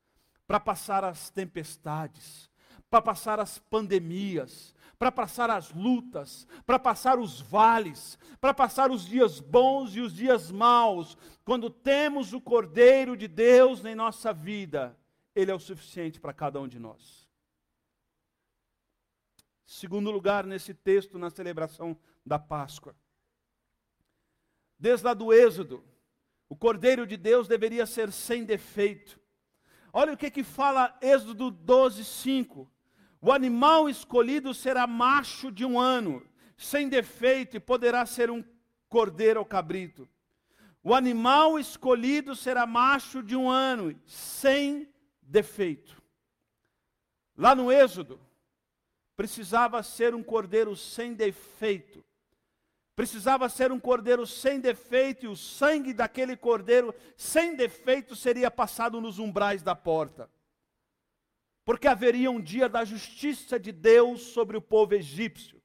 para 0.52 0.60
passar 0.60 1.06
as 1.06 1.30
tempestades, 1.30 2.52
para 2.90 3.02
passar 3.02 3.40
as 3.40 3.58
pandemias, 3.58 4.76
para 5.00 5.10
passar 5.10 5.50
as 5.50 5.72
lutas, 5.72 6.46
para 6.66 6.78
passar 6.78 7.18
os 7.18 7.40
vales, 7.40 8.20
para 8.42 8.54
passar 8.54 8.92
os 8.92 9.06
dias 9.06 9.40
bons 9.40 9.96
e 9.96 10.02
os 10.02 10.14
dias 10.14 10.52
maus. 10.52 11.18
Quando 11.46 11.70
temos 11.70 12.34
o 12.34 12.42
Cordeiro 12.42 13.16
de 13.16 13.30
Deus 13.30 13.86
em 13.86 13.96
nossa 13.96 14.34
vida, 14.34 15.00
Ele 15.34 15.52
é 15.52 15.56
o 15.56 15.60
suficiente 15.60 16.20
para 16.20 16.34
cada 16.34 16.60
um 16.60 16.68
de 16.68 16.80
nós. 16.80 17.30
Segundo 19.66 20.12
lugar, 20.12 20.46
nesse 20.46 20.74
texto, 20.74 21.18
na 21.18 21.30
celebração 21.30 21.98
da 22.26 22.38
Páscoa. 22.38 22.94
Desde 24.78 25.06
lá 25.06 25.14
do 25.14 25.32
Êxodo, 25.32 25.82
o 26.50 26.58
Cordeiro 26.58 27.08
de 27.08 27.16
Deus 27.16 27.48
deveria 27.48 27.86
ser 27.86 28.12
sem 28.12 28.44
defeito. 28.44 29.21
Olha 29.94 30.14
o 30.14 30.18
que, 30.18 30.32
que 30.32 30.44
fala 30.44 30.98
Êxodo 31.02 31.52
12, 31.52 32.04
5. 32.06 32.70
O 33.22 33.32
animal 33.32 33.90
escolhido 33.90 34.54
será 34.54 34.88
macho 34.88 35.52
de 35.52 35.66
um 35.66 35.80
ano, 35.80 36.26
sem 36.58 36.88
defeito, 36.88 37.58
e 37.58 37.60
poderá 37.60 38.06
ser 38.06 38.32
um 38.32 38.44
cordeiro 38.90 39.40
ou 39.40 39.46
cabrito. 39.46 40.08
O 40.84 40.96
animal 40.96 41.60
escolhido 41.60 42.36
será 42.36 42.66
macho 42.66 43.22
de 43.22 43.36
um 43.36 43.50
ano, 43.50 44.00
sem 44.06 44.92
defeito. 45.22 46.02
Lá 47.38 47.54
no 47.54 47.72
Êxodo, 47.72 48.20
precisava 49.16 49.84
ser 49.84 50.16
um 50.16 50.24
cordeiro 50.24 50.76
sem 50.76 51.14
defeito 51.14 52.04
precisava 53.02 53.50
ser 53.50 53.72
um 53.72 53.80
cordeiro 53.80 54.28
sem 54.28 54.60
defeito, 54.60 55.26
e 55.26 55.28
o 55.28 55.36
sangue 55.36 55.92
daquele 55.92 56.38
cordeiro 56.38 56.94
sem 57.18 57.56
defeito 57.56 58.16
seria 58.16 58.52
passado 58.52 59.02
nos 59.02 59.18
umbrais 59.18 59.64
da 59.64 59.74
porta. 59.74 60.30
Porque 61.66 61.88
haveria 61.88 62.30
um 62.30 62.40
dia 62.40 62.70
da 62.70 62.86
justiça 62.86 63.60
de 63.60 63.72
Deus 63.72 64.22
sobre 64.22 64.56
o 64.56 64.62
povo 64.62 64.94
egípcio. 64.94 65.60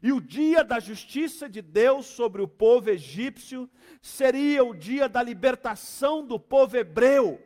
E 0.00 0.12
o 0.12 0.20
dia 0.20 0.62
da 0.62 0.78
justiça 0.78 1.48
de 1.48 1.60
Deus 1.60 2.06
sobre 2.06 2.42
o 2.42 2.46
povo 2.46 2.88
egípcio 2.90 3.68
seria 4.00 4.62
o 4.62 4.72
dia 4.72 5.08
da 5.08 5.20
libertação 5.20 6.24
do 6.24 6.38
povo 6.38 6.76
hebreu. 6.76 7.42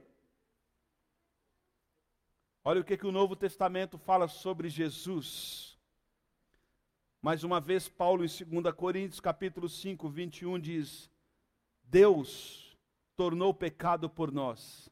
Olha 2.62 2.82
o 2.82 2.84
que, 2.84 2.98
que 2.98 3.06
o 3.06 3.12
Novo 3.12 3.34
Testamento 3.34 3.96
fala 3.96 4.28
sobre 4.28 4.68
Jesus. 4.68 5.71
Mais 7.24 7.44
uma 7.44 7.60
vez, 7.60 7.88
Paulo, 7.88 8.24
em 8.24 8.60
2 8.60 8.74
Coríntios, 8.74 9.20
capítulo 9.20 9.68
5, 9.68 10.08
21, 10.08 10.58
diz: 10.58 11.08
Deus 11.84 12.76
tornou 13.14 13.54
pecado 13.54 14.10
por 14.10 14.32
nós. 14.32 14.90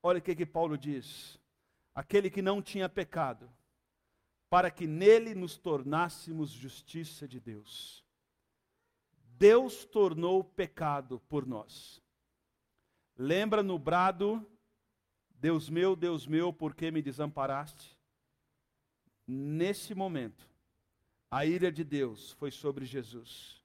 Olha 0.00 0.20
o 0.20 0.22
que, 0.22 0.36
que 0.36 0.46
Paulo 0.46 0.78
diz: 0.78 1.36
aquele 1.92 2.30
que 2.30 2.40
não 2.40 2.62
tinha 2.62 2.88
pecado, 2.88 3.50
para 4.48 4.70
que 4.70 4.86
nele 4.86 5.34
nos 5.34 5.58
tornássemos 5.58 6.50
justiça 6.50 7.26
de 7.26 7.40
Deus. 7.40 8.04
Deus 9.36 9.84
tornou 9.84 10.44
pecado 10.44 11.18
por 11.28 11.44
nós. 11.44 12.00
Lembra 13.16 13.64
no 13.64 13.80
brado, 13.80 14.48
Deus 15.30 15.68
meu, 15.68 15.96
Deus 15.96 16.24
meu, 16.24 16.52
por 16.52 16.72
que 16.72 16.88
me 16.92 17.02
desamparaste? 17.02 17.98
Nesse 19.26 19.92
momento, 19.92 20.55
a 21.30 21.44
ira 21.44 21.70
de 21.70 21.84
Deus 21.84 22.32
foi 22.32 22.50
sobre 22.50 22.84
Jesus. 22.84 23.62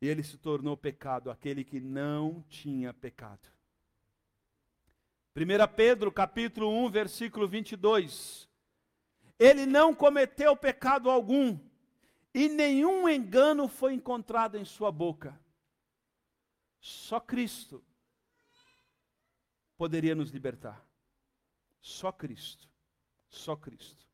E 0.00 0.08
ele 0.08 0.22
se 0.22 0.36
tornou 0.36 0.76
pecado, 0.76 1.30
aquele 1.30 1.64
que 1.64 1.80
não 1.80 2.44
tinha 2.48 2.92
pecado. 2.92 3.48
1 5.34 5.74
Pedro 5.74 6.12
capítulo 6.12 6.68
1, 6.86 6.90
versículo 6.90 7.46
22. 7.46 8.48
Ele 9.38 9.66
não 9.66 9.94
cometeu 9.94 10.56
pecado 10.56 11.10
algum, 11.10 11.58
e 12.32 12.48
nenhum 12.48 13.08
engano 13.08 13.68
foi 13.68 13.94
encontrado 13.94 14.56
em 14.56 14.64
sua 14.64 14.90
boca. 14.90 15.38
Só 16.80 17.18
Cristo 17.20 17.84
poderia 19.76 20.14
nos 20.14 20.30
libertar. 20.30 20.86
Só 21.80 22.10
Cristo. 22.10 22.68
Só 23.28 23.56
Cristo. 23.56 24.05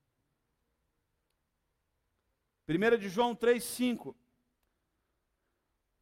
1 2.69 2.99
de 2.99 3.09
João 3.09 3.35
3,5. 3.35 4.14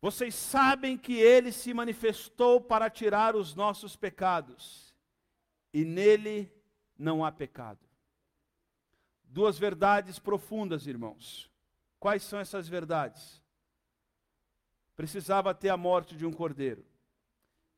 Vocês 0.00 0.34
sabem 0.34 0.96
que 0.96 1.14
ele 1.14 1.52
se 1.52 1.74
manifestou 1.74 2.60
para 2.60 2.88
tirar 2.88 3.36
os 3.36 3.54
nossos 3.54 3.96
pecados, 3.96 4.94
e 5.72 5.84
nele 5.84 6.50
não 6.98 7.24
há 7.24 7.30
pecado. 7.30 7.88
duas 9.22 9.56
verdades 9.58 10.18
profundas, 10.18 10.88
irmãos. 10.88 11.48
Quais 12.00 12.22
são 12.24 12.40
essas 12.40 12.66
verdades? 12.66 13.40
Precisava 14.96 15.54
ter 15.54 15.68
a 15.68 15.76
morte 15.76 16.16
de 16.16 16.26
um 16.26 16.32
cordeiro. 16.32 16.84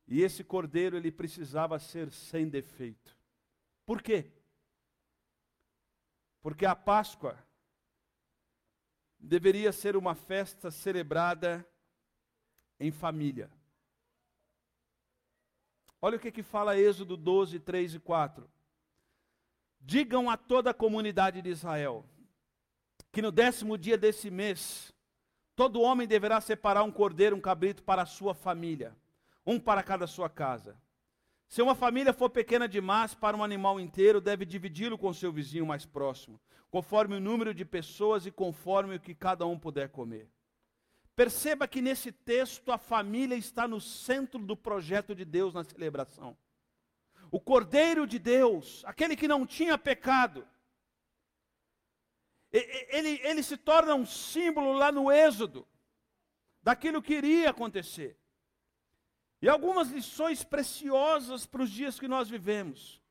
E 0.07 0.21
esse 0.21 0.43
cordeiro 0.43 0.97
ele 0.97 1.11
precisava 1.11 1.77
ser 1.77 2.11
sem 2.11 2.49
defeito. 2.49 3.15
Por 3.85 4.01
quê? 4.01 4.31
Porque 6.41 6.65
a 6.65 6.75
Páscoa 6.75 7.37
deveria 9.23 9.71
ser 9.71 9.95
uma 9.95 10.13
festa 10.13 10.69
celebrada 10.69 11.65
em 12.79 12.91
família. 12.91 13.49
Olha 16.01 16.17
o 16.17 16.19
que, 16.19 16.31
que 16.31 16.43
fala 16.43 16.77
Êxodo 16.77 17.15
12, 17.15 17.59
3 17.59 17.95
e 17.95 17.99
4. 17.99 18.49
Digam 19.79 20.29
a 20.29 20.35
toda 20.35 20.71
a 20.71 20.73
comunidade 20.73 21.41
de 21.41 21.49
Israel 21.49 22.05
que 23.13 23.21
no 23.21 23.31
décimo 23.31 23.77
dia 23.77 23.95
desse 23.95 24.31
mês, 24.31 24.91
todo 25.55 25.81
homem 25.81 26.07
deverá 26.07 26.41
separar 26.41 26.81
um 26.81 26.91
cordeiro, 26.91 27.35
um 27.35 27.41
cabrito 27.41 27.83
para 27.83 28.01
a 28.01 28.07
sua 28.07 28.33
família, 28.33 28.97
um 29.45 29.59
para 29.59 29.83
cada 29.83 30.07
sua 30.07 30.27
casa. 30.27 30.75
Se 31.47 31.61
uma 31.61 31.75
família 31.75 32.13
for 32.13 32.29
pequena 32.29 32.67
demais 32.67 33.13
para 33.13 33.37
um 33.37 33.43
animal 33.43 33.79
inteiro, 33.79 34.19
deve 34.19 34.45
dividi-lo 34.45 34.97
com 34.97 35.13
seu 35.13 35.31
vizinho 35.31 35.65
mais 35.65 35.85
próximo, 35.85 36.39
conforme 36.71 37.15
o 37.15 37.19
número 37.19 37.53
de 37.53 37.63
pessoas 37.63 38.25
e 38.25 38.31
conforme 38.31 38.95
o 38.95 38.99
que 38.99 39.13
cada 39.13 39.45
um 39.45 39.59
puder 39.59 39.89
comer. 39.89 40.29
Perceba 41.15 41.67
que 41.67 41.81
nesse 41.81 42.11
texto 42.11 42.71
a 42.71 42.77
família 42.77 43.35
está 43.35 43.67
no 43.67 43.79
centro 43.79 44.39
do 44.39 44.57
projeto 44.57 45.13
de 45.13 45.23
Deus 45.23 45.53
na 45.53 45.63
celebração. 45.63 46.35
O 47.29 47.39
Cordeiro 47.39 48.07
de 48.07 48.17
Deus, 48.17 48.83
aquele 48.85 49.15
que 49.15 49.27
não 49.27 49.45
tinha 49.45 49.77
pecado, 49.77 50.47
ele, 52.51 53.19
ele 53.23 53.41
se 53.41 53.57
torna 53.57 53.95
um 53.95 54.05
símbolo 54.05 54.73
lá 54.73 54.91
no 54.91 55.11
Êxodo, 55.11 55.67
daquilo 56.61 57.01
que 57.01 57.15
iria 57.15 57.49
acontecer. 57.49 58.17
E 59.43 59.49
algumas 59.49 59.89
lições 59.89 60.41
preciosas 60.41 61.45
para 61.45 61.63
os 61.63 61.69
dias 61.69 61.99
que 61.99 62.07
nós 62.07 62.29
vivemos. 62.29 63.01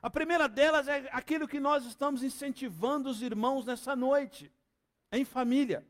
A 0.00 0.08
primeira 0.08 0.48
delas 0.48 0.86
é 0.86 1.08
aquilo 1.10 1.48
que 1.48 1.58
nós 1.58 1.84
estamos 1.84 2.22
incentivando 2.22 3.10
os 3.10 3.20
irmãos 3.20 3.66
nessa 3.66 3.96
noite, 3.96 4.52
em 5.10 5.24
família. 5.24 5.84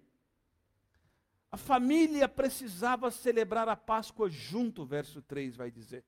A 1.52 1.58
família 1.58 2.26
precisava 2.26 3.10
celebrar 3.10 3.68
a 3.68 3.76
Páscoa 3.76 4.30
junto, 4.30 4.86
verso 4.86 5.20
3 5.20 5.54
vai 5.54 5.70
dizer. 5.70 6.02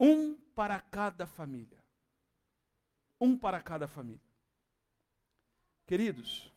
Um 0.00 0.34
para 0.54 0.80
cada 0.80 1.26
família. 1.26 1.78
Um 3.20 3.36
para 3.36 3.60
cada 3.60 3.86
família. 3.86 4.32
Queridos, 5.84 6.50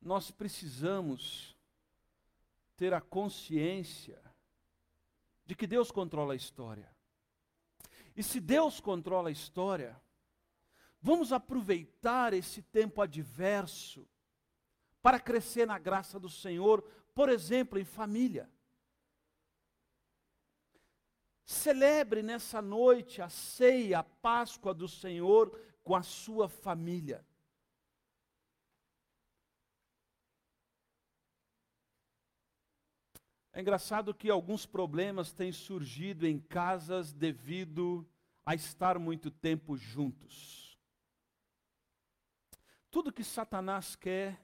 nós 0.00 0.30
precisamos 0.30 1.58
ter 2.80 2.94
a 2.94 3.00
consciência 3.02 4.18
de 5.44 5.54
que 5.54 5.66
Deus 5.66 5.90
controla 5.90 6.32
a 6.32 6.36
história. 6.36 6.90
E 8.16 8.22
se 8.22 8.40
Deus 8.40 8.80
controla 8.80 9.28
a 9.28 9.32
história, 9.32 10.00
vamos 10.98 11.30
aproveitar 11.30 12.32
esse 12.32 12.62
tempo 12.62 13.02
adverso 13.02 14.08
para 15.02 15.20
crescer 15.20 15.66
na 15.66 15.78
graça 15.78 16.18
do 16.18 16.30
Senhor, 16.30 16.80
por 17.14 17.28
exemplo, 17.28 17.78
em 17.78 17.84
família. 17.84 18.50
Celebre 21.44 22.22
nessa 22.22 22.62
noite 22.62 23.20
a 23.20 23.28
ceia, 23.28 23.98
a 23.98 24.04
Páscoa 24.04 24.72
do 24.72 24.88
Senhor 24.88 25.50
com 25.84 25.94
a 25.94 26.02
sua 26.02 26.48
família. 26.48 27.26
É 33.52 33.60
engraçado 33.60 34.14
que 34.14 34.30
alguns 34.30 34.64
problemas 34.64 35.32
têm 35.32 35.50
surgido 35.50 36.26
em 36.26 36.38
casas 36.38 37.12
devido 37.12 38.08
a 38.46 38.54
estar 38.54 38.98
muito 38.98 39.30
tempo 39.30 39.76
juntos. 39.76 40.78
Tudo 42.90 43.12
que 43.12 43.24
Satanás 43.24 43.96
quer 43.96 44.40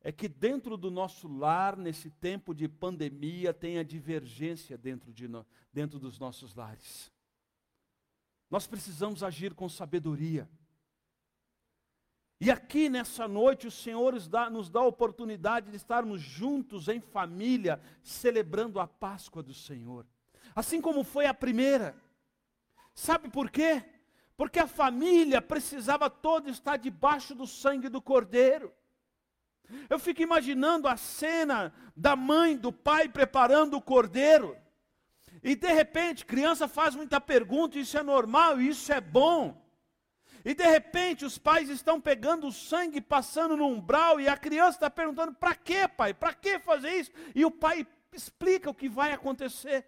é 0.00 0.10
que 0.10 0.28
dentro 0.28 0.76
do 0.76 0.90
nosso 0.90 1.28
lar, 1.28 1.76
nesse 1.76 2.10
tempo 2.10 2.54
de 2.54 2.68
pandemia, 2.68 3.54
tenha 3.54 3.84
divergência 3.84 4.76
dentro, 4.76 5.12
de 5.12 5.28
no, 5.28 5.46
dentro 5.72 5.98
dos 5.98 6.18
nossos 6.18 6.54
lares. 6.54 7.10
Nós 8.50 8.66
precisamos 8.66 9.22
agir 9.22 9.54
com 9.54 9.68
sabedoria. 9.68 10.48
E 12.44 12.50
aqui 12.50 12.88
nessa 12.88 13.28
noite 13.28 13.68
o 13.68 13.70
Senhor 13.70 14.14
nos 14.50 14.68
dá, 14.68 14.80
a 14.80 14.84
oportunidade 14.84 15.70
de 15.70 15.76
estarmos 15.76 16.20
juntos 16.20 16.88
em 16.88 16.98
família, 16.98 17.80
celebrando 18.02 18.80
a 18.80 18.86
Páscoa 18.88 19.44
do 19.44 19.54
Senhor. 19.54 20.04
Assim 20.52 20.80
como 20.80 21.04
foi 21.04 21.26
a 21.26 21.32
primeira. 21.32 21.94
Sabe 22.96 23.28
por 23.28 23.48
quê? 23.48 23.84
Porque 24.36 24.58
a 24.58 24.66
família 24.66 25.40
precisava 25.40 26.10
toda 26.10 26.50
estar 26.50 26.78
debaixo 26.78 27.32
do 27.32 27.46
sangue 27.46 27.88
do 27.88 28.02
Cordeiro. 28.02 28.72
Eu 29.88 30.00
fico 30.00 30.20
imaginando 30.20 30.88
a 30.88 30.96
cena 30.96 31.72
da 31.96 32.16
mãe, 32.16 32.56
do 32.56 32.72
pai 32.72 33.08
preparando 33.08 33.76
o 33.76 33.80
cordeiro. 33.80 34.56
E 35.44 35.54
de 35.54 35.72
repente, 35.72 36.26
criança 36.26 36.66
faz 36.66 36.96
muita 36.96 37.20
pergunta, 37.20 37.78
isso 37.78 37.96
é 37.96 38.02
normal, 38.02 38.60
isso 38.60 38.92
é 38.92 39.00
bom. 39.00 39.61
E 40.44 40.54
de 40.54 40.66
repente 40.66 41.24
os 41.24 41.38
pais 41.38 41.68
estão 41.68 42.00
pegando 42.00 42.46
o 42.46 42.52
sangue, 42.52 43.00
passando 43.00 43.56
no 43.56 43.66
umbral, 43.66 44.20
e 44.20 44.28
a 44.28 44.36
criança 44.36 44.76
está 44.78 44.90
perguntando: 44.90 45.34
para 45.34 45.54
que, 45.54 45.86
pai? 45.88 46.12
Para 46.12 46.34
que 46.34 46.58
fazer 46.58 46.90
isso? 46.90 47.12
E 47.34 47.44
o 47.44 47.50
pai 47.50 47.86
explica 48.12 48.70
o 48.70 48.74
que 48.74 48.88
vai 48.88 49.12
acontecer. 49.12 49.86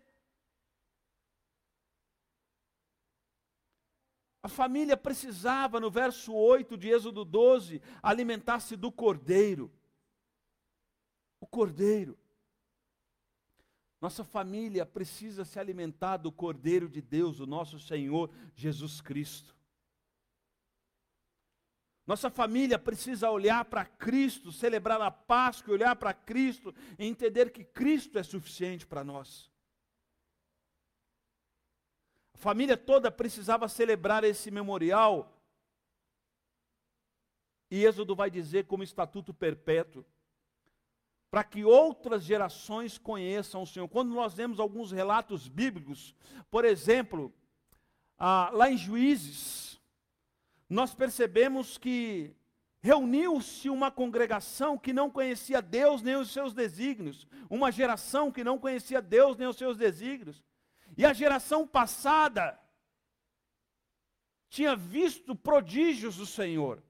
A 4.43 4.49
família 4.49 4.95
precisava, 4.95 5.81
no 5.81 5.90
verso 5.90 6.35
8 6.35 6.77
de 6.77 6.90
Êxodo 6.90 7.25
12, 7.25 7.81
alimentar-se 8.03 8.77
do 8.77 8.93
cordeiro. 8.93 9.73
O 11.40 11.47
cordeiro. 11.47 12.19
Nossa 14.03 14.23
família 14.23 14.85
precisa 14.85 15.47
se 15.47 15.59
alimentar 15.59 16.19
do 16.19 16.31
cordeiro 16.31 16.90
de 16.90 17.01
Deus, 17.01 17.40
o 17.40 17.47
nosso 17.47 17.81
Senhor 17.81 18.31
Jesus 18.55 19.01
Cristo. 19.01 19.57
Nossa 22.07 22.29
família 22.29 22.79
precisa 22.79 23.31
olhar 23.31 23.64
para 23.64 23.85
Cristo, 23.85 24.53
celebrar 24.53 25.01
a 25.01 25.11
Páscoa, 25.11 25.73
olhar 25.73 25.97
para 25.97 26.12
Cristo 26.12 26.75
e 26.99 27.07
entender 27.07 27.51
que 27.51 27.64
Cristo 27.64 28.19
é 28.19 28.23
suficiente 28.23 28.87
para 28.87 29.03
nós. 29.03 29.51
A 32.35 32.38
família 32.38 32.77
toda 32.77 33.11
precisava 33.11 33.69
celebrar 33.69 34.23
esse 34.23 34.51
memorial. 34.51 35.33
E 37.71 37.87
Êxodo 37.87 38.14
vai 38.14 38.31
dizer 38.31 38.67
como 38.67 38.83
estatuto 38.83 39.33
perpétuo, 39.33 40.05
para 41.31 41.43
que 41.43 41.64
outras 41.64 42.23
gerações 42.23 42.99
conheçam 42.99 43.62
o 43.62 43.67
Senhor. 43.67 43.88
Quando 43.88 44.14
nós 44.14 44.35
vemos 44.35 44.61
alguns 44.61 44.93
relatos 44.93 45.49
bíblicos, 45.49 46.14
por 46.51 46.67
exemplo, 46.67 47.33
ah, 48.19 48.51
lá 48.53 48.71
em 48.71 48.77
Juízes, 48.77 49.73
nós 50.68 50.94
percebemos 50.94 51.77
que 51.77 52.35
reuniu-se 52.81 53.70
uma 53.70 53.90
congregação 53.90 54.79
que 54.79 54.92
não 54.92 55.11
conhecia 55.11 55.62
Deus 55.62 56.03
nem 56.03 56.16
os 56.16 56.31
seus 56.31 56.53
desígnios, 56.53 57.27
uma 57.48 57.70
geração 57.70 58.31
que 58.31 58.44
não 58.44 58.59
conhecia 58.59 59.00
Deus 59.00 59.37
nem 59.37 59.48
os 59.48 59.57
seus 59.57 59.77
desígnios. 59.77 60.42
E 60.96 61.05
a 61.05 61.12
geração 61.12 61.66
passada 61.66 62.61
tinha 64.48 64.77
visto 64.77 65.35
prodígios 65.35 66.16
do 66.16 66.27
Senhor. 66.27 66.83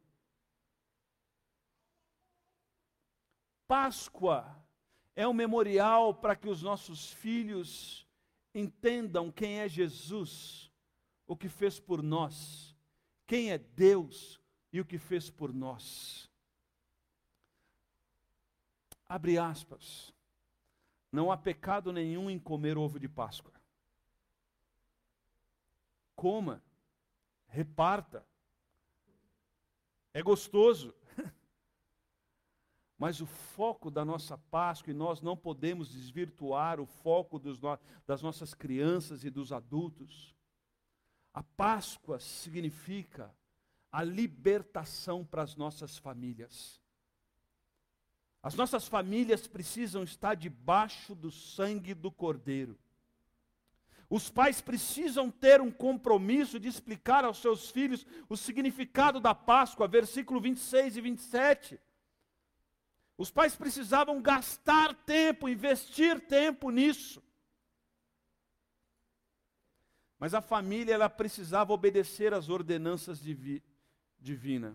Páscoa 3.66 4.62
é 5.16 5.26
um 5.26 5.32
memorial 5.32 6.12
para 6.14 6.36
que 6.36 6.48
os 6.48 6.62
nossos 6.62 7.12
filhos 7.12 8.06
entendam 8.54 9.32
quem 9.32 9.60
é 9.60 9.68
Jesus, 9.68 10.70
o 11.26 11.36
que 11.36 11.48
fez 11.48 11.80
por 11.80 12.02
nós 12.02 12.73
quem 13.26 13.50
é 13.50 13.58
Deus 13.58 14.40
e 14.72 14.80
o 14.80 14.84
que 14.84 14.98
fez 14.98 15.30
por 15.30 15.52
nós. 15.52 16.30
Abre 19.08 19.38
aspas. 19.38 20.12
Não 21.12 21.30
há 21.30 21.36
pecado 21.36 21.92
nenhum 21.92 22.28
em 22.28 22.38
comer 22.38 22.76
ovo 22.76 22.98
de 22.98 23.08
Páscoa. 23.08 23.52
Coma, 26.16 26.62
reparta. 27.46 28.26
É 30.12 30.22
gostoso. 30.22 30.94
Mas 32.98 33.20
o 33.20 33.26
foco 33.26 33.90
da 33.90 34.04
nossa 34.04 34.36
Páscoa, 34.36 34.90
e 34.90 34.94
nós 34.94 35.20
não 35.20 35.36
podemos 35.36 35.92
desvirtuar 35.92 36.80
o 36.80 36.86
foco 36.86 37.38
no, 37.38 37.78
das 38.06 38.22
nossas 38.22 38.54
crianças 38.54 39.24
e 39.24 39.30
dos 39.30 39.52
adultos, 39.52 40.34
a 41.34 41.42
Páscoa 41.42 42.20
significa 42.20 43.34
a 43.90 44.04
libertação 44.04 45.24
para 45.24 45.42
as 45.42 45.56
nossas 45.56 45.98
famílias. 45.98 46.80
As 48.40 48.54
nossas 48.54 48.86
famílias 48.86 49.48
precisam 49.48 50.04
estar 50.04 50.36
debaixo 50.36 51.12
do 51.12 51.32
sangue 51.32 51.92
do 51.92 52.12
Cordeiro. 52.12 52.78
Os 54.08 54.30
pais 54.30 54.60
precisam 54.60 55.28
ter 55.28 55.60
um 55.60 55.72
compromisso 55.72 56.60
de 56.60 56.68
explicar 56.68 57.24
aos 57.24 57.38
seus 57.38 57.68
filhos 57.70 58.06
o 58.28 58.36
significado 58.36 59.18
da 59.18 59.34
Páscoa, 59.34 59.88
versículo 59.88 60.40
26 60.40 60.98
e 60.98 61.00
27. 61.00 61.80
Os 63.18 63.30
pais 63.30 63.56
precisavam 63.56 64.22
gastar 64.22 64.94
tempo, 64.94 65.48
investir 65.48 66.20
tempo 66.20 66.70
nisso. 66.70 67.23
Mas 70.24 70.32
a 70.32 70.40
família 70.40 70.94
ela 70.94 71.10
precisava 71.10 71.74
obedecer 71.74 72.32
às 72.32 72.48
ordenanças 72.48 73.20
divi 73.20 73.62
divina. 74.18 74.74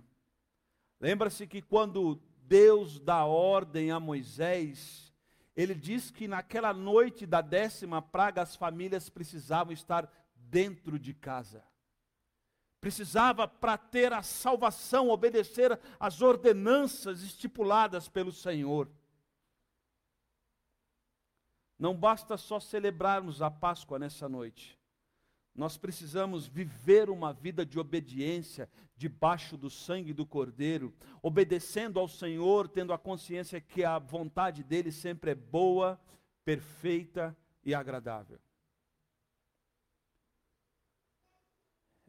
Lembra-se 1.00 1.48
que 1.48 1.60
quando 1.60 2.22
Deus 2.44 3.00
dá 3.00 3.26
ordem 3.26 3.90
a 3.90 4.00
Moisés, 4.00 5.12
ele 5.56 5.74
diz 5.74 6.12
que 6.12 6.28
naquela 6.28 6.72
noite 6.72 7.26
da 7.26 7.42
décima 7.42 8.00
praga 8.00 8.44
as 8.44 8.56
famílias 8.56 9.10
precisavam 9.10 9.74
estar 9.74 10.08
dentro 10.36 11.00
de 11.00 11.16
casa. 11.16 11.64
Precisava, 12.80 13.48
para 13.48 13.76
ter 13.76 14.14
a 14.14 14.22
salvação, 14.22 15.10
obedecer 15.10 15.80
às 16.00 16.22
ordenanças 16.22 17.24
estipuladas 17.24 18.08
pelo 18.08 18.32
Senhor. 18.32 18.88
Não 21.80 21.96
basta 21.96 22.38
só 22.38 22.60
celebrarmos 22.60 23.42
a 23.42 23.50
Páscoa 23.50 23.98
nessa 23.98 24.30
noite. 24.30 24.79
Nós 25.56 25.78
precisamos 25.78 26.48
viver 26.48 27.10
uma 27.10 27.34
vida 27.34 27.66
de 27.66 27.80
obediência 27.80 28.70
debaixo 28.96 29.58
do 29.58 29.70
sangue 29.70 30.14
do 30.14 30.26
Cordeiro, 30.26 30.94
obedecendo 31.22 32.00
ao 32.00 32.08
Senhor, 32.08 32.68
tendo 32.68 32.94
a 32.94 32.98
consciência 32.98 33.60
que 33.60 33.84
a 33.84 34.00
vontade 34.00 34.64
dele 34.64 34.92
sempre 34.92 35.32
é 35.32 35.36
boa, 35.36 36.00
perfeita 36.46 37.36
e 37.64 37.74
agradável. 37.74 38.40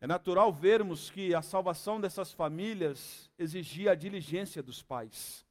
É 0.00 0.07
natural 0.07 0.50
vermos 0.50 1.11
que 1.11 1.35
a 1.35 1.42
salvação 1.42 2.00
dessas 2.00 2.33
famílias 2.33 3.31
exigia 3.38 3.92
a 3.92 3.94
diligência 3.94 4.62
dos 4.62 4.83
pais. 4.83 5.46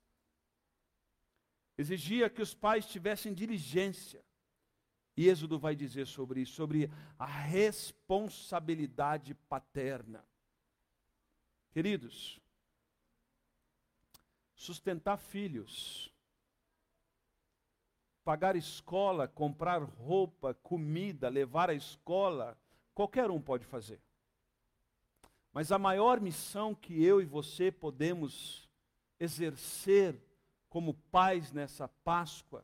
Exigia 1.77 2.29
que 2.29 2.41
os 2.41 2.53
pais 2.53 2.85
tivessem 2.87 3.31
diligência. 3.31 4.25
E 5.19 5.27
Êxodo 5.27 5.59
vai 5.59 5.75
dizer 5.75 6.07
sobre 6.07 6.39
isso, 6.39 6.53
sobre 6.53 6.89
a 7.17 7.25
responsabilidade 7.25 9.33
paterna. 9.33 10.23
Queridos, 11.71 12.39
sustentar 14.55 15.17
filhos, 15.17 16.09
pagar 18.23 18.55
escola, 18.55 19.27
comprar 19.27 19.83
roupa, 19.83 20.53
comida, 20.53 21.27
levar 21.27 21.69
à 21.69 21.73
escola, 21.73 22.57
qualquer 22.95 23.29
um 23.29 23.41
pode 23.41 23.65
fazer. 23.65 23.99
Mas 25.51 25.69
a 25.69 25.77
maior 25.77 26.21
missão 26.21 26.73
que 26.73 27.03
eu 27.03 27.21
e 27.21 27.25
você 27.25 27.73
podemos 27.73 28.69
exercer 29.19 30.17
como 30.69 30.93
pais 30.93 31.51
nessa 31.51 31.89
Páscoa 31.89 32.63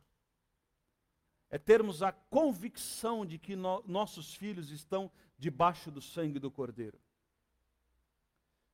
é 1.55 1.57
termos 1.57 2.03
a 2.03 2.11
convicção 2.11 3.25
de 3.25 3.37
que 3.37 3.55
no, 3.55 3.81
nossos 3.87 4.35
filhos 4.35 4.71
estão 4.71 5.09
debaixo 5.37 5.89
do 5.89 6.01
sangue 6.01 6.37
do 6.37 6.51
Cordeiro. 6.51 6.99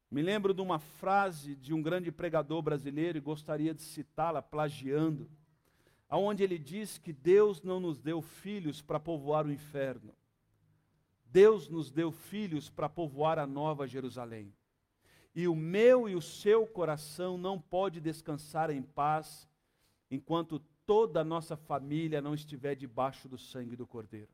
Me 0.10 0.24
lembro 0.24 0.52
de 0.52 0.63
uma 0.63 0.80
frase 0.80 1.56
de 1.56 1.76
um 1.76 1.82
grande 1.84 2.12
pregador 2.12 2.60
brasileiro 2.60 3.20
e 3.20 3.22
gostaria 3.22 3.72
de 3.72 3.84
citá-la 3.84 4.41
plagiando, 4.41 5.30
aonde 6.10 6.41
ele 6.41 6.58
diz 6.58 6.98
que 6.98 7.13
Deus 7.13 7.62
não 7.62 7.80
nos 7.80 8.00
deu 8.00 8.20
filhos 8.20 8.82
para 8.82 9.00
povoar 9.00 9.46
o 9.46 9.52
inferno. 9.52 10.15
Deus 11.28 11.70
nos 11.70 11.91
deu 11.91 12.12
filhos 12.12 12.67
para 12.67 12.89
povoar 12.89 13.38
a 13.38 13.46
nova 13.46 13.86
Jerusalém. 13.86 14.52
E 15.36 15.48
o 15.48 15.56
meu 15.56 16.10
e 16.10 16.15
o 16.15 16.22
seu 16.22 16.65
coração 16.65 17.38
não 17.38 17.62
pode 17.62 18.02
descansar 18.02 18.72
em 18.72 18.82
paz 18.82 19.48
enquanto 20.10 20.60
toda 20.92 21.22
a 21.22 21.24
nossa 21.24 21.56
família 21.56 22.22
não 22.22 22.34
estiver 22.34 22.76
debaixo 22.76 23.30
do 23.30 23.38
sangue 23.38 23.78
do 23.78 23.88
Cordeiro. 23.88 24.28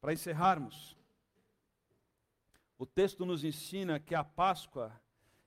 Para 0.00 0.12
encerrarmos, 0.12 0.96
o 2.76 2.84
texto 2.84 3.24
nos 3.24 3.44
ensina 3.44 4.00
que 4.00 4.12
a 4.12 4.24
Páscoa 4.24 4.90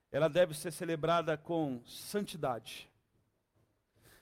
ela 0.10 0.30
deve 0.30 0.54
ser 0.54 0.72
celebrada 0.72 1.38
com 1.38 1.84
santidade. 1.86 2.90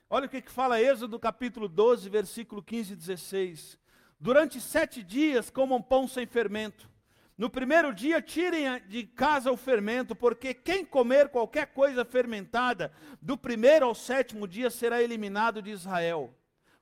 Olha 0.10 0.26
o 0.26 0.30
que, 0.30 0.42
que 0.42 0.50
fala 0.50 0.82
Êxodo 0.82 1.20
capítulo 1.20 1.68
12, 1.68 2.10
versículo 2.10 2.64
15 2.64 2.94
e 2.94 2.96
16. 2.96 3.78
Durante 4.20 4.60
sete 4.60 5.04
dias 5.04 5.52
comam 5.52 5.80
pão 5.80 6.08
sem 6.08 6.26
fermento. 6.26 6.90
No 7.38 7.50
primeiro 7.50 7.93
dia, 7.93 8.21
tirem 8.21 8.82
de 8.88 9.04
casa 9.04 9.52
o 9.52 9.58
fermento, 9.58 10.15
porque 10.15 10.54
quem 10.54 10.84
comer 10.84 11.30
qualquer 11.30 11.67
coisa 11.67 12.04
fermentada, 12.04 12.91
do 13.21 13.38
primeiro 13.38 13.86
ao 13.86 13.93
sétimo 13.93 14.47
dia, 14.47 14.69
será 14.71 15.04
eliminado 15.04 15.62
de 15.62 15.69
Israel. 15.69 16.34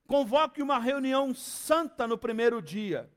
Convoque 0.07 0.61
uma 0.61 0.79
reunião 0.79 1.33
santa 1.33 2.07
no 2.07 2.17
primeiro 2.17 2.61
dia 2.61 3.09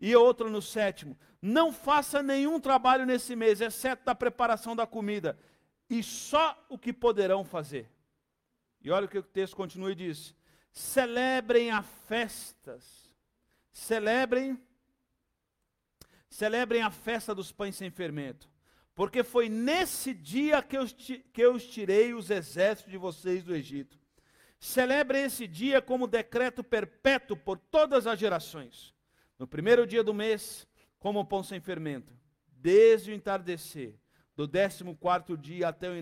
e 0.00 0.16
outra 0.16 0.48
no 0.48 0.62
sétimo. 0.62 1.18
Não 1.42 1.70
faça 1.70 2.22
nenhum 2.22 2.58
trabalho 2.58 3.04
nesse 3.04 3.36
mês, 3.36 3.60
exceto 3.60 4.04
da 4.04 4.14
preparação 4.14 4.74
da 4.74 4.86
comida, 4.86 5.38
e 5.90 6.02
só 6.02 6.56
o 6.68 6.78
que 6.78 6.92
poderão 6.92 7.44
fazer. 7.44 7.90
E 8.80 8.90
olha 8.90 9.04
o 9.04 9.08
que 9.08 9.18
o 9.18 9.22
texto 9.22 9.54
continua 9.54 9.92
e 9.92 9.94
diz: 9.94 10.34
celebrem 10.72 11.70
as 11.70 11.84
festas 12.08 13.06
celebrem 13.76 14.58
celebrem 16.28 16.82
a 16.82 16.90
festa 16.90 17.34
dos 17.34 17.52
pães 17.52 17.76
sem 17.76 17.90
fermento, 17.90 18.50
porque 18.94 19.22
foi 19.22 19.48
nesse 19.48 20.14
dia 20.14 20.62
que 20.62 20.76
eu, 20.76 20.86
que 20.86 21.42
eu 21.42 21.58
tirei 21.58 22.14
os 22.14 22.30
exércitos 22.30 22.90
de 22.90 22.98
vocês 22.98 23.44
do 23.44 23.54
Egito. 23.54 23.98
Celebrem 24.58 25.24
esse 25.24 25.46
dia 25.46 25.82
como 25.82 26.06
decreto 26.06 26.64
perpétuo 26.64 27.36
por 27.36 27.58
todas 27.58 28.06
as 28.06 28.18
gerações. 28.18 28.94
No 29.38 29.46
primeiro 29.46 29.86
dia 29.86 30.02
do 30.02 30.14
mês, 30.14 30.66
como 30.98 31.24
pão 31.26 31.42
sem 31.42 31.60
fermento, 31.60 32.12
desde 32.50 33.10
o 33.10 33.14
entardecer, 33.14 33.94
do 34.34 34.46
décimo 34.46 34.96
quarto 34.96 35.36
dia 35.36 35.68
até 35.68 35.90
o 35.90 35.94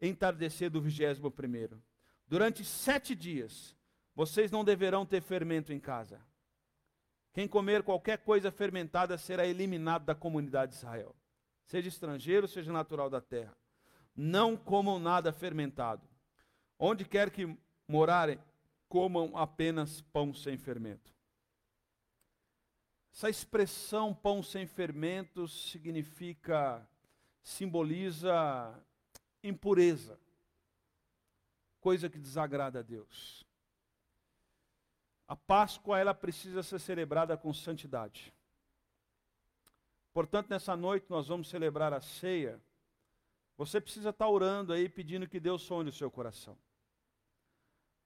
entardecer 0.00 0.70
do 0.70 0.80
vigésimo 0.80 1.30
primeiro. 1.30 1.82
Durante 2.28 2.64
sete 2.64 3.14
dias, 3.14 3.74
vocês 4.14 4.50
não 4.50 4.64
deverão 4.64 5.06
ter 5.06 5.22
fermento 5.22 5.72
em 5.72 5.78
casa. 5.78 6.20
Quem 7.36 7.46
comer 7.46 7.82
qualquer 7.82 8.16
coisa 8.16 8.50
fermentada 8.50 9.18
será 9.18 9.46
eliminado 9.46 10.06
da 10.06 10.14
comunidade 10.14 10.72
de 10.72 10.78
Israel, 10.78 11.14
seja 11.66 11.86
estrangeiro, 11.86 12.48
seja 12.48 12.72
natural 12.72 13.10
da 13.10 13.20
terra. 13.20 13.54
Não 14.16 14.56
comam 14.56 14.98
nada 14.98 15.30
fermentado. 15.34 16.08
Onde 16.78 17.04
quer 17.04 17.30
que 17.30 17.54
morarem, 17.86 18.38
comam 18.88 19.36
apenas 19.36 20.00
pão 20.00 20.32
sem 20.32 20.56
fermento. 20.56 21.12
Essa 23.12 23.28
expressão 23.28 24.14
pão 24.14 24.42
sem 24.42 24.66
fermento 24.66 25.46
significa, 25.46 26.88
simboliza 27.42 28.82
impureza, 29.42 30.18
coisa 31.80 32.08
que 32.08 32.18
desagrada 32.18 32.78
a 32.78 32.82
Deus. 32.82 33.45
A 35.28 35.34
Páscoa 35.34 35.98
ela 35.98 36.14
precisa 36.14 36.62
ser 36.62 36.78
celebrada 36.78 37.36
com 37.36 37.52
santidade. 37.52 38.32
Portanto, 40.12 40.48
nessa 40.48 40.76
noite 40.76 41.06
nós 41.10 41.28
vamos 41.28 41.48
celebrar 41.48 41.92
a 41.92 42.00
ceia. 42.00 42.60
Você 43.56 43.80
precisa 43.80 44.10
estar 44.10 44.28
orando 44.28 44.72
aí 44.72 44.88
pedindo 44.88 45.28
que 45.28 45.40
Deus 45.40 45.62
sonhe 45.62 45.90
o 45.90 45.92
seu 45.92 46.10
coração. 46.10 46.56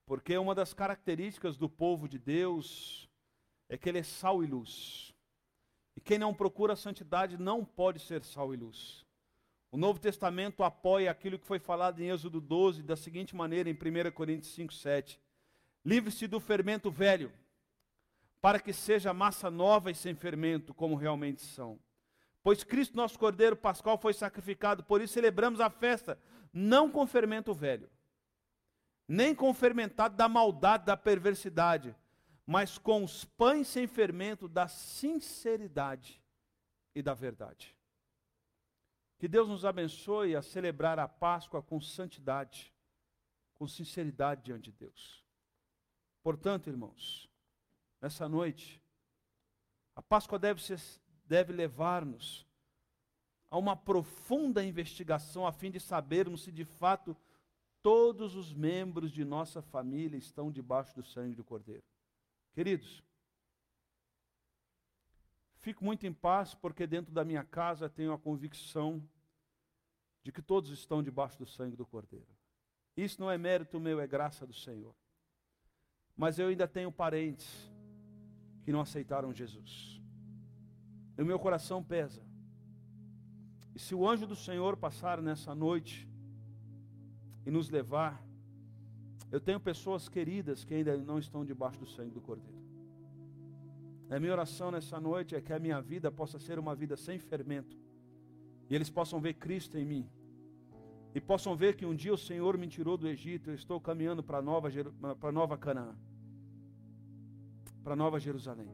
Porque 0.07 0.37
uma 0.37 0.55
das 0.55 0.73
características 0.73 1.57
do 1.57 1.69
povo 1.69 2.09
de 2.09 2.19
Deus 2.19 3.09
é 3.69 3.77
que 3.77 3.89
ele 3.89 3.99
é 3.99 4.03
sal 4.03 4.43
e 4.43 4.47
luz. 4.47 5.15
E 5.95 6.01
quem 6.01 6.19
não 6.19 6.35
procura 6.35 6.73
a 6.73 6.77
santidade 6.77 7.37
não 7.37 7.65
pode 7.65 8.01
ser 8.01 8.25
sal 8.25 8.53
e 8.55 8.57
luz. 8.57 9.07
O 9.71 9.77
Novo 9.77 10.01
Testamento 10.01 10.65
apoia 10.65 11.11
aquilo 11.11 11.39
que 11.39 11.47
foi 11.47 11.61
falado 11.61 12.01
em 12.01 12.09
Êxodo 12.11 12.41
12 12.41 12.83
da 12.83 12.97
seguinte 12.97 13.37
maneira 13.37 13.71
em 13.71 13.75
1 13.75 14.11
Coríntios 14.11 14.53
5, 14.53 14.73
7. 14.73 15.20
Livre-se 15.85 16.27
do 16.27 16.39
fermento 16.39 16.91
velho, 16.91 17.33
para 18.41 18.61
que 18.61 18.73
seja 18.73 19.13
massa 19.13 19.51
nova 19.51 19.91
e 19.91 19.95
sem 19.95 20.15
fermento, 20.15 20.75
como 20.75 20.95
realmente 20.95 21.43
são. 21.43 21.79
Pois 22.43 22.65
Cristo, 22.65 22.97
nosso 22.97 23.19
Cordeiro 23.19 23.57
Pascal, 23.57 23.99
foi 23.99 24.15
sacrificado, 24.15 24.83
por 24.83 25.01
isso 25.01 25.15
celebramos 25.15 25.61
a 25.61 25.69
festa, 25.69 26.19
não 26.53 26.91
com 26.91 27.07
fermento 27.07 27.53
velho, 27.53 27.91
nem 29.07 29.35
com 29.35 29.53
fermentado 29.53 30.17
da 30.17 30.29
maldade, 30.29 30.87
da 30.87 30.97
perversidade, 30.97 31.95
mas 32.47 32.79
com 32.79 33.05
os 33.05 33.25
pães 33.25 33.69
sem 33.69 33.87
fermento 33.87 34.49
da 34.49 34.69
sinceridade 34.69 36.23
e 36.95 37.03
da 37.03 37.15
verdade. 37.15 37.77
Que 39.19 39.29
Deus 39.29 39.49
nos 39.49 39.67
abençoe 39.67 40.35
a 40.35 40.41
celebrar 40.41 40.99
a 40.99 41.07
Páscoa 41.07 41.63
com 41.63 41.79
santidade, 41.79 42.75
com 43.55 43.69
sinceridade 43.69 44.43
diante 44.43 44.71
de 44.71 44.73
Deus. 44.73 45.23
Portanto, 46.23 46.69
irmãos, 46.69 47.29
nessa 48.01 48.29
noite, 48.29 48.81
a 49.95 50.03
Páscoa 50.03 50.39
deve, 50.39 50.63
deve 51.27 51.53
levar-nos 51.53 52.47
a 53.51 53.59
uma 53.59 53.77
profunda 53.77 54.65
investigação 54.65 55.47
a 55.47 55.53
fim 55.53 55.71
de 55.71 55.81
sabermos 55.81 56.43
se 56.43 56.53
de 56.53 56.65
fato 56.65 57.17
todos 57.83 58.35
os 58.37 58.53
membros 58.53 59.11
de 59.11 59.25
nossa 59.25 59.61
família 59.61 60.17
estão 60.17 60.51
debaixo 60.53 60.95
do 60.95 61.03
sangue 61.03 61.35
do 61.35 61.43
Cordeiro. 61.43 61.83
Queridos, 62.53 63.03
fico 65.57 65.85
muito 65.85 66.07
em 66.07 66.13
paz 66.13 66.55
porque 66.55 66.87
dentro 66.87 67.13
da 67.13 67.25
minha 67.25 67.45
casa 67.45 67.89
tenho 67.89 68.13
a 68.13 68.19
convicção 68.19 69.03
de 70.23 70.31
que 70.31 70.43
todos 70.43 70.71
estão 70.71 71.03
debaixo 71.03 71.39
do 71.39 71.47
sangue 71.47 71.77
do 71.77 71.87
Cordeiro. 71.87 72.29
Isso 72.97 73.21
não 73.21 73.31
é 73.31 73.39
mérito 73.39 73.81
meu, 73.81 73.99
é 73.99 74.07
graça 74.07 74.47
do 74.47 74.53
Senhor. 74.53 74.95
Mas 76.23 76.39
eu 76.39 76.49
ainda 76.49 76.69
tenho 76.69 76.93
parentes 76.93 77.49
que 78.63 78.71
não 78.71 78.83
aceitaram 78.83 79.33
Jesus. 79.33 80.03
E 81.17 81.23
o 81.23 81.25
meu 81.25 81.39
coração 81.39 81.83
pesa. 81.83 82.21
E 83.75 83.79
se 83.79 83.95
o 83.95 84.07
anjo 84.07 84.27
do 84.27 84.37
Senhor 84.37 84.77
passar 84.77 85.23
nessa 85.23 85.55
noite 85.55 86.07
e 87.47 87.51
nos 87.51 87.71
levar, 87.71 88.23
eu 89.33 89.41
tenho 89.41 89.59
pessoas 89.59 90.11
queridas 90.11 90.63
que 90.63 90.75
ainda 90.75 90.95
não 90.99 91.19
estão 91.19 91.43
debaixo 91.43 91.81
do 91.81 91.87
sangue 91.87 92.11
do 92.11 92.21
Cordeiro. 92.21 92.61
A 94.11 94.21
minha 94.21 94.33
oração 94.33 94.71
nessa 94.71 95.01
noite 95.01 95.35
é 95.35 95.41
que 95.41 95.55
a 95.55 95.59
minha 95.59 95.81
vida 95.81 96.13
possa 96.13 96.39
ser 96.39 96.59
uma 96.59 96.75
vida 96.75 96.99
sem 96.99 97.19
fermento. 97.19 97.79
E 98.69 98.75
eles 98.75 98.91
possam 98.91 99.23
ver 99.23 99.35
Cristo 99.47 99.79
em 99.79 99.87
mim. 99.87 100.07
E 101.15 101.21
possam 101.21 101.57
ver 101.57 101.77
que 101.77 101.87
um 101.87 101.95
dia 101.95 102.13
o 102.13 102.19
Senhor 102.19 102.59
me 102.59 102.69
tirou 102.69 102.99
do 102.99 103.09
Egito, 103.09 103.49
eu 103.49 103.55
estou 103.55 103.81
caminhando 103.81 104.23
para 104.23 104.43
Nova, 104.43 104.69
para 105.19 105.33
Nova 105.33 105.57
Canaã. 105.57 105.97
Para 107.83 107.97
Nova 107.97 108.21
Jerusalém. 108.21 108.71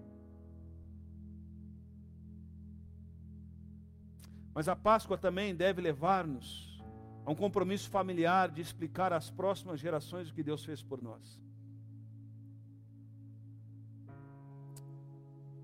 Mas 4.55 4.69
a 4.69 4.75
Páscoa 4.75 5.19
também 5.19 5.55
deve 5.55 5.83
levar-nos 5.83 6.81
a 7.27 7.31
um 7.31 7.35
compromisso 7.35 7.91
familiar 7.91 8.49
de 8.51 8.63
explicar 8.63 9.13
às 9.13 9.31
próximas 9.31 9.81
gerações 9.81 10.31
o 10.31 10.35
que 10.35 10.43
Deus 10.43 10.65
fez 10.65 10.83
por 10.83 11.03
nós. 11.03 11.41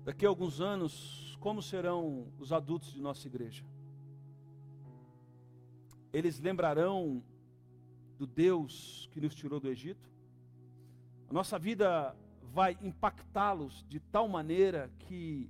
Daqui 0.03 0.25
a 0.25 0.29
alguns 0.29 0.59
anos, 0.59 1.37
como 1.39 1.61
serão 1.61 2.27
os 2.37 2.51
adultos 2.51 2.93
de 2.93 3.01
nossa 3.01 3.25
igreja? 3.25 3.63
Eles 6.11 6.39
lembrarão 6.39 7.23
do 8.17 8.27
Deus 8.27 9.09
que 9.11 9.19
nos 9.19 9.33
tirou 9.33 9.59
do 9.59 9.69
Egito? 9.69 10.11
A 11.29 11.33
nossa 11.33 11.57
vida 11.57 12.15
vai 12.51 12.77
impactá-los 12.81 13.85
de 13.87 13.99
tal 13.99 14.27
maneira 14.27 14.91
que 14.99 15.49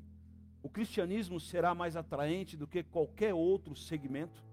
o 0.62 0.70
cristianismo 0.70 1.40
será 1.40 1.76
mais 1.76 1.96
atraente 1.96 2.56
do 2.56 2.68
que 2.68 2.84
qualquer 2.84 3.34
outro 3.34 3.76
segmento. 3.76 4.44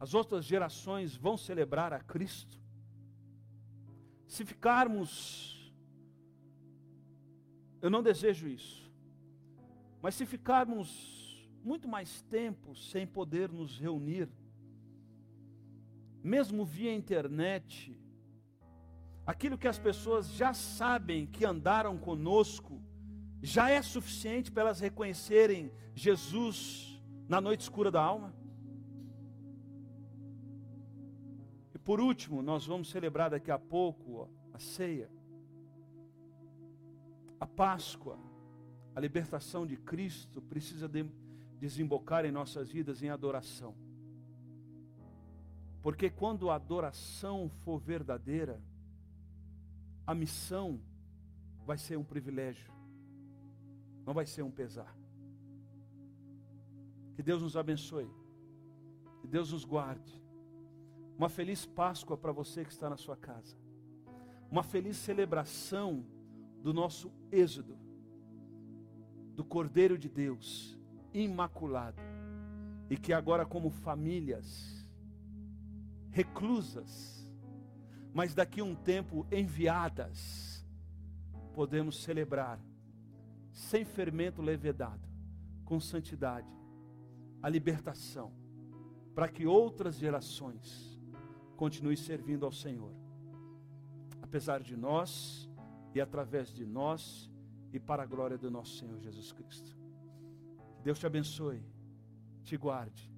As 0.00 0.14
outras 0.14 0.44
gerações 0.44 1.16
vão 1.16 1.36
celebrar 1.36 1.92
a 1.92 2.00
Cristo. 2.00 2.58
Se 4.26 4.44
ficarmos, 4.44 5.72
eu 7.80 7.88
não 7.88 8.02
desejo 8.02 8.48
isso, 8.48 8.90
mas 10.02 10.16
se 10.16 10.26
ficarmos 10.26 11.48
muito 11.62 11.86
mais 11.86 12.20
tempo 12.22 12.74
sem 12.74 13.06
poder 13.06 13.50
nos 13.50 13.78
reunir, 13.78 14.28
mesmo 16.22 16.64
via 16.64 16.92
internet, 16.92 17.96
aquilo 19.26 19.58
que 19.58 19.68
as 19.68 19.78
pessoas 19.78 20.30
já 20.32 20.52
sabem 20.52 21.26
que 21.26 21.44
andaram 21.44 21.96
conosco, 21.96 22.82
já 23.42 23.70
é 23.70 23.80
suficiente 23.82 24.50
para 24.50 24.64
elas 24.64 24.80
reconhecerem 24.80 25.72
Jesus 25.94 27.02
na 27.28 27.40
noite 27.40 27.60
escura 27.60 27.90
da 27.90 28.02
alma? 28.02 28.34
E 31.74 31.78
por 31.78 32.00
último, 32.00 32.42
nós 32.42 32.66
vamos 32.66 32.90
celebrar 32.90 33.30
daqui 33.30 33.50
a 33.50 33.58
pouco 33.58 34.28
a 34.52 34.58
ceia, 34.58 35.10
a 37.40 37.46
Páscoa, 37.46 38.18
a 38.94 39.00
libertação 39.00 39.66
de 39.66 39.76
Cristo 39.76 40.40
precisa 40.40 40.88
de 40.88 41.04
desembocar 41.58 42.24
em 42.24 42.30
nossas 42.30 42.70
vidas 42.70 43.02
em 43.02 43.08
adoração. 43.08 43.74
Porque 45.82 46.08
quando 46.08 46.48
a 46.48 46.54
adoração 46.54 47.50
for 47.64 47.78
verdadeira, 47.78 48.62
a 50.06 50.14
missão 50.14 50.80
vai 51.66 51.78
ser 51.78 51.96
um 51.96 52.04
privilégio 52.04 52.74
não 54.04 54.12
vai 54.12 54.26
ser 54.26 54.42
um 54.42 54.50
pesar. 54.50 54.94
Que 57.14 57.22
Deus 57.22 57.42
nos 57.42 57.56
abençoe. 57.56 58.08
Que 59.20 59.26
Deus 59.26 59.52
nos 59.52 59.64
guarde. 59.64 60.22
Uma 61.16 61.28
feliz 61.28 61.64
Páscoa 61.64 62.16
para 62.16 62.32
você 62.32 62.64
que 62.64 62.72
está 62.72 62.90
na 62.90 62.96
sua 62.96 63.16
casa. 63.16 63.56
Uma 64.50 64.62
feliz 64.62 64.96
celebração 64.96 66.04
do 66.62 66.72
nosso 66.72 67.10
êxodo, 67.30 67.76
do 69.34 69.44
Cordeiro 69.44 69.96
de 69.96 70.08
Deus, 70.08 70.78
imaculado. 71.12 72.00
E 72.90 72.96
que 72.96 73.12
agora, 73.12 73.46
como 73.46 73.70
famílias, 73.70 74.86
reclusas, 76.10 77.23
mas 78.14 78.32
daqui 78.32 78.60
a 78.60 78.64
um 78.64 78.76
tempo 78.76 79.26
enviadas, 79.30 80.64
podemos 81.52 82.00
celebrar 82.00 82.60
sem 83.50 83.84
fermento 83.84 84.40
levedado, 84.40 85.08
com 85.64 85.80
santidade, 85.80 86.48
a 87.42 87.48
libertação, 87.48 88.32
para 89.16 89.26
que 89.26 89.46
outras 89.46 89.96
gerações 89.96 91.00
continuem 91.56 91.96
servindo 91.96 92.46
ao 92.46 92.52
Senhor, 92.52 92.92
apesar 94.22 94.62
de 94.62 94.76
nós 94.76 95.50
e 95.92 96.00
através 96.00 96.52
de 96.52 96.64
nós 96.64 97.28
e 97.72 97.80
para 97.80 98.04
a 98.04 98.06
glória 98.06 98.38
do 98.38 98.48
nosso 98.48 98.78
Senhor 98.78 99.00
Jesus 99.00 99.32
Cristo. 99.32 99.76
Que 100.76 100.82
Deus 100.84 101.00
te 101.00 101.06
abençoe, 101.06 101.60
te 102.44 102.56
guarde 102.56 103.12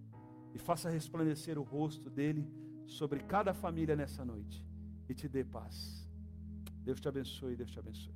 e 0.54 0.58
faça 0.58 0.88
resplandecer 0.88 1.58
o 1.58 1.62
rosto 1.62 2.08
dele 2.08 2.50
sobre 2.86 3.20
cada 3.20 3.52
família 3.52 3.94
nessa 3.94 4.24
noite 4.24 4.66
e 5.08 5.14
te 5.14 5.28
dê 5.28 5.44
paz. 5.44 6.06
Deus 6.84 7.00
te 7.00 7.08
abençoe, 7.08 7.56
Deus 7.56 7.70
te 7.70 7.78
abençoe. 7.78 8.15